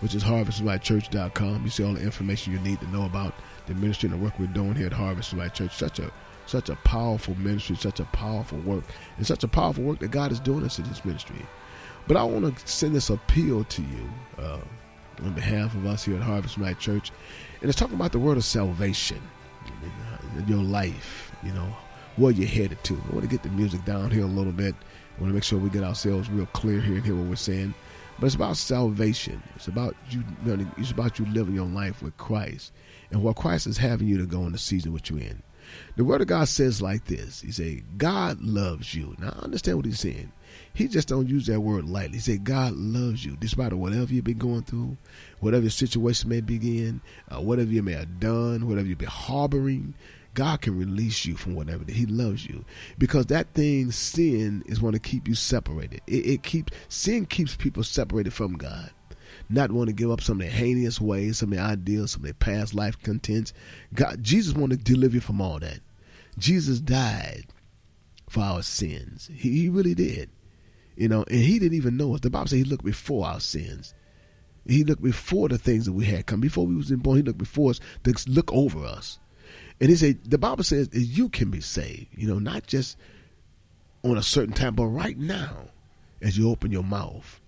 [0.00, 3.34] which is harvestlightchurch.com, you see all the information you need to know about
[3.66, 5.76] the ministry and the work we're doing here at Harvest Light Church.
[5.76, 6.10] Such a
[6.46, 8.84] such a powerful ministry, such a powerful work,
[9.16, 11.46] and such a powerful work that God is doing us in this ministry.
[12.06, 14.58] But I want to send this appeal to you uh,
[15.22, 17.12] on behalf of us here at Harvest Light Church,
[17.60, 19.20] and it's talking about the word of salvation
[20.36, 21.32] in your life.
[21.42, 21.74] You know
[22.16, 22.94] where you're headed to.
[22.94, 24.74] I want to get the music down here a little bit.
[25.16, 27.36] I want to make sure we get ourselves real clear here and hear what we're
[27.36, 27.74] saying.
[28.18, 29.42] But it's about salvation.
[29.56, 30.22] It's about you.
[30.76, 32.72] It's about you living your life with Christ,
[33.10, 35.42] and what Christ is having you to go in the season which you're in.
[35.96, 37.40] The word of God says like this.
[37.40, 39.14] He say, God loves you.
[39.18, 40.32] Now I understand what he's saying.
[40.74, 42.16] He just don't use that word lightly.
[42.16, 43.36] He said, God loves you.
[43.36, 44.96] Despite of whatever you've been going through,
[45.40, 49.08] whatever your situation may be in, uh, whatever you may have done, whatever you've been
[49.08, 49.94] harboring,
[50.34, 51.84] God can release you from whatever.
[51.86, 52.64] He loves you.
[52.96, 56.00] Because that thing, sin, is going to keep you separated.
[56.06, 58.90] It, it keeps sin keeps people separated from God
[59.52, 62.20] not want to give up some of their heinous ways, some of their ideals, some
[62.20, 63.52] of their past life contents.
[63.94, 65.80] God, Jesus wanted to deliver you from all that.
[66.38, 67.46] Jesus died
[68.28, 69.30] for our sins.
[69.34, 70.30] He, he really did.
[70.96, 72.20] You know, and he didn't even know us.
[72.20, 73.94] The Bible says he looked before our sins.
[74.66, 76.40] He looked before the things that we had come.
[76.40, 79.18] Before we was born, he looked before us to look over us.
[79.80, 82.06] And he said, the Bible says you can be saved.
[82.12, 82.96] You know, not just
[84.04, 85.68] on a certain time, but right now,
[86.22, 87.40] as you open your mouth.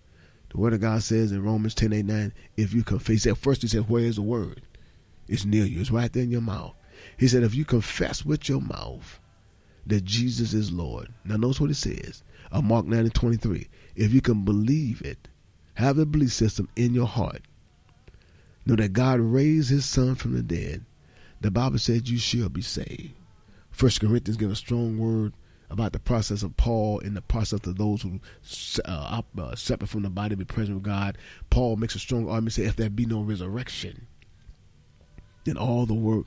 [0.54, 3.62] The word of God says in Romans 10 8 9, if you confess, said, first
[3.62, 4.62] he said, where is the word?
[5.26, 6.74] It's near you, it's right there in your mouth.
[7.18, 9.18] He said, if you confess with your mouth
[9.84, 11.08] that Jesus is Lord.
[11.24, 12.22] Now notice what it says.
[12.52, 13.68] Uh, Mark 9 and 23.
[13.96, 15.26] If you can believe it,
[15.74, 17.42] have the belief system in your heart.
[18.64, 20.84] Know that God raised his son from the dead.
[21.40, 23.12] The Bible says you shall be saved.
[23.72, 25.34] First Corinthians give a strong word
[25.74, 28.20] about the process of Paul and the process of those who
[28.84, 31.18] uh, uh, separate from the body be present with God.
[31.50, 34.06] Paul makes a strong argument, say, if there be no resurrection,
[35.44, 36.26] then all the work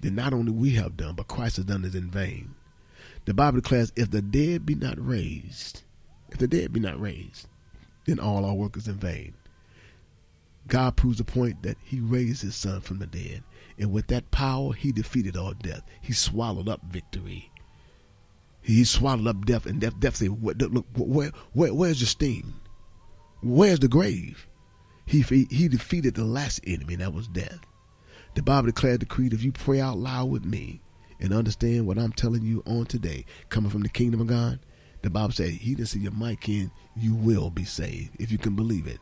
[0.00, 2.54] that not only we have done, but Christ has done is in vain.
[3.26, 5.82] The Bible declares, if the dead be not raised,
[6.30, 7.48] if the dead be not raised,
[8.06, 9.34] then all our work is in vain.
[10.68, 13.42] God proves the point that he raised his son from the dead.
[13.78, 15.82] And with that power, he defeated all death.
[16.00, 17.50] He swallowed up victory.
[18.66, 22.54] He swallowed up death, and death, death said, "What- "Look, where, where, where's your sting?
[23.40, 24.48] Where's the grave?"
[25.04, 27.60] He he defeated the last enemy, and that was death.
[28.34, 30.80] The Bible declared the creed: if you pray out loud with me
[31.20, 34.58] and understand what I'm telling you on today, coming from the kingdom of God,
[35.02, 38.38] the Bible said, "He didn't see your mic in, you will be saved if you
[38.38, 38.98] can believe it."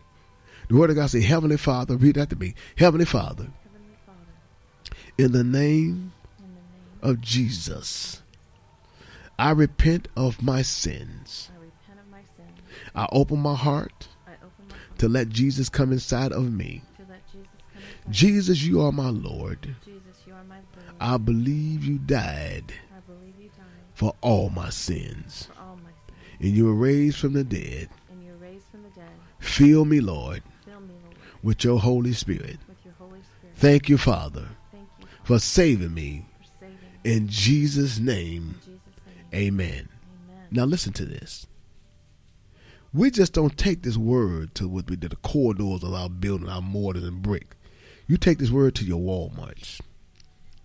[0.69, 4.97] The Word of God says, "Heavenly Father, read that to me, Heavenly Father, Heavenly Father,
[5.17, 8.21] in the name in the name of Jesus."
[9.39, 11.51] I repent of my sins.
[11.55, 12.61] I repent of my sins.
[12.95, 16.83] I open my heart open my heart to let Jesus come inside of me.
[16.97, 18.13] to let Jesus inside.
[18.13, 19.75] Jesus, you are my Lord.
[19.85, 20.95] Jesus, you are my Lord.
[21.01, 23.65] I believe you died I believe you died
[23.95, 25.49] for all my sins.
[25.53, 27.89] for all my sins, And you were raised from the dead.
[28.11, 29.09] and you were raised from the dead.
[29.41, 32.59] Fill me, Lord, Fill me, Lord, with your Holy Spirit.
[32.69, 33.57] with your Holy Spirit.
[33.57, 36.27] Thank you, Father, Thank you for saving me.
[36.39, 37.11] for saving me.
[37.17, 38.61] In Jesus' name, In Jesus' name,
[39.35, 39.69] amen.
[39.69, 39.89] amen.
[40.51, 41.47] Now listen to this.
[42.93, 46.49] We just don't take this word to what we did the corridors of our building,
[46.49, 47.57] our mortars and brick.
[48.07, 49.81] You take this word to your Walmarts.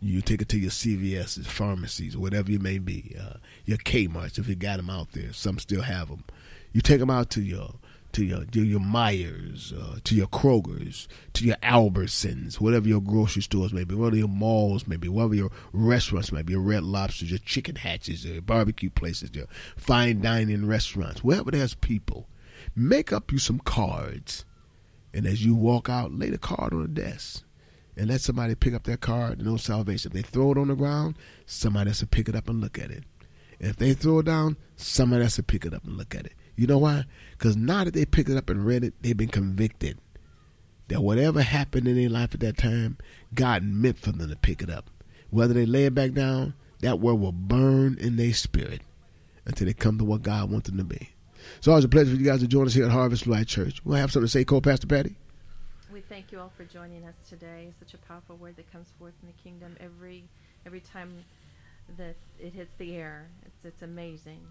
[0.01, 3.15] You take it to your CVS's, pharmacies, whatever you may be.
[3.19, 5.33] Uh, your Kmart's, if you got them out there.
[5.33, 6.23] Some still have them.
[6.71, 7.73] You take them out to your
[8.13, 13.41] to your to your Meijers, uh, to your Krogers, to your Albertsons, whatever your grocery
[13.41, 16.83] stores may be, whatever your malls may be, whatever your restaurants may be, your Red
[16.83, 19.45] Lobsters, your chicken hatches, your barbecue places, your
[19.77, 22.27] fine dining restaurants, wherever there's people,
[22.75, 24.45] make up you some cards,
[25.13, 27.43] and as you walk out, lay the card on the desk,
[27.95, 30.11] and let somebody pick up their card, no salvation.
[30.11, 32.79] If they throw it on the ground, somebody else will pick it up and look
[32.79, 33.03] at it.
[33.59, 36.33] If they throw it down, somebody else will pick it up and look at it.
[36.59, 37.05] You know why?
[37.31, 39.97] Because now that they picked it up and read it, they've been convicted
[40.89, 42.97] that whatever happened in their life at that time,
[43.33, 44.89] God meant for them to pick it up.
[45.29, 48.81] Whether they lay it back down, that word will burn in their spirit
[49.45, 51.11] until they come to what God wants them to be.
[51.61, 53.79] So it's a pleasure for you guys to join us here at Harvest Light Church.
[53.85, 55.15] We'll have something to say, co-pastor Patty.
[55.93, 57.71] We thank you all for joining us today.
[57.79, 60.25] Such a powerful word that comes forth in the kingdom every
[60.65, 61.23] every time
[61.95, 63.29] that it hits the air.
[63.45, 64.41] It's it's amazing.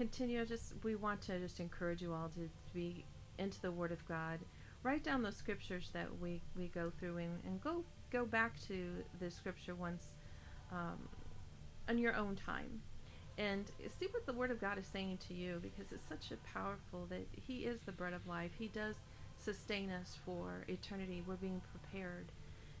[0.00, 0.46] Continue.
[0.46, 3.04] Just we want to just encourage you all to, to be
[3.38, 4.38] into the Word of God.
[4.82, 9.04] Write down those scriptures that we, we go through and, and go go back to
[9.20, 10.06] the scripture once
[10.72, 11.06] um,
[11.86, 12.80] on your own time
[13.36, 13.66] and
[13.98, 17.06] see what the word of god is saying to you because it's such a powerful
[17.08, 18.96] that he is the bread of life he does
[19.38, 22.32] sustain us for eternity we're being prepared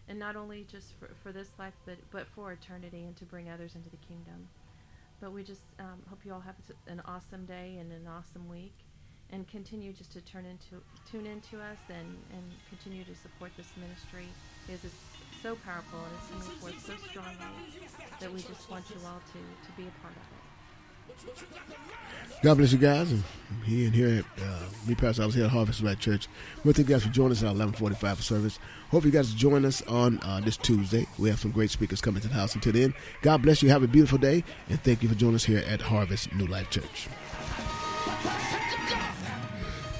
[0.08, 3.48] and not only just for, for this life but but for eternity and to bring
[3.48, 4.48] others into the kingdom
[5.20, 6.56] but we just um, hope you all have
[6.88, 8.74] an awesome day and an awesome week
[9.32, 13.68] and continue just to turn into tune into us and and continue to support this
[13.76, 14.26] ministry
[14.66, 14.94] because it's
[15.42, 17.80] so powerful and it's coming forth so strongly
[18.18, 20.39] that we just want you all to to be a part of it
[22.42, 23.12] God bless you guys.
[23.12, 23.22] And
[23.64, 26.26] he and here at uh, me, Pastor, I was here at Harvest Light Church.
[26.64, 28.58] We thank you guys for joining us at 1145 for service.
[28.90, 31.06] Hope you guys join us on uh, this Tuesday.
[31.18, 32.54] We have some great speakers coming to the house.
[32.54, 33.68] Until then, God bless you.
[33.68, 34.42] Have a beautiful day.
[34.70, 37.08] And thank you for joining us here at Harvest New Life Church.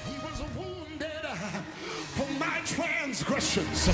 [0.07, 1.25] He was wounded
[2.15, 3.85] for my transgressions.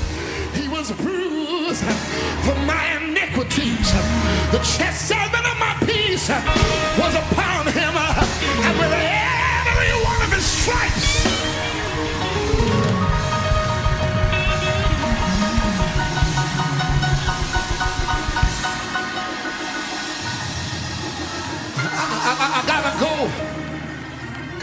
[0.55, 3.91] He was bruised for my iniquities.
[4.51, 5.36] The chastisement of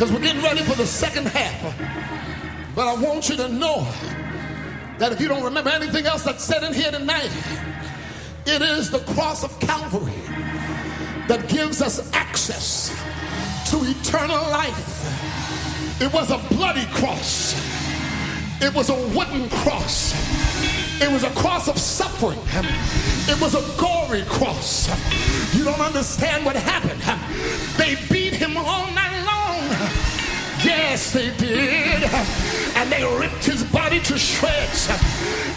[0.04, 1.62] because we're getting ready for the second half.
[2.74, 3.88] But I want you to know
[4.98, 7.30] that if you don't remember anything else that's said in here tonight,
[8.44, 10.12] it is the cross of Calvary
[11.26, 12.90] that gives us access
[13.70, 16.02] to eternal life.
[16.02, 17.54] It was a bloody cross.
[18.60, 20.12] It was a wooden cross.
[21.00, 22.40] It was a cross of suffering.
[23.26, 24.86] It was a gory cross.
[25.56, 27.00] You don't understand what happened.
[27.78, 29.03] They beat him all night.
[30.76, 32.02] Yes, they did.
[32.76, 34.88] And they ripped his body to shreds.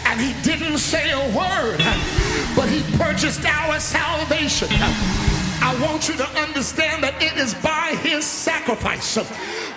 [0.06, 1.78] And he didn't say a word,
[2.54, 4.68] but he purchased our salvation.
[5.60, 9.16] I want you to understand that it is by his sacrifice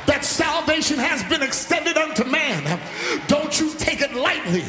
[0.06, 2.80] that salvation has been extended unto man.
[3.28, 4.62] Don't you take it lightly.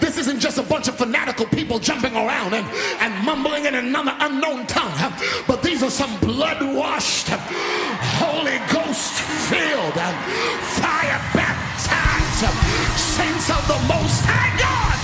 [0.00, 2.66] This isn't just a bunch of fanatical people jumping around and,
[3.00, 5.12] and mumbling in another unknown tongue,
[5.46, 9.12] but these are some blood washed, Holy Ghost
[9.48, 15.03] filled, fire baptized saints of the Most High God.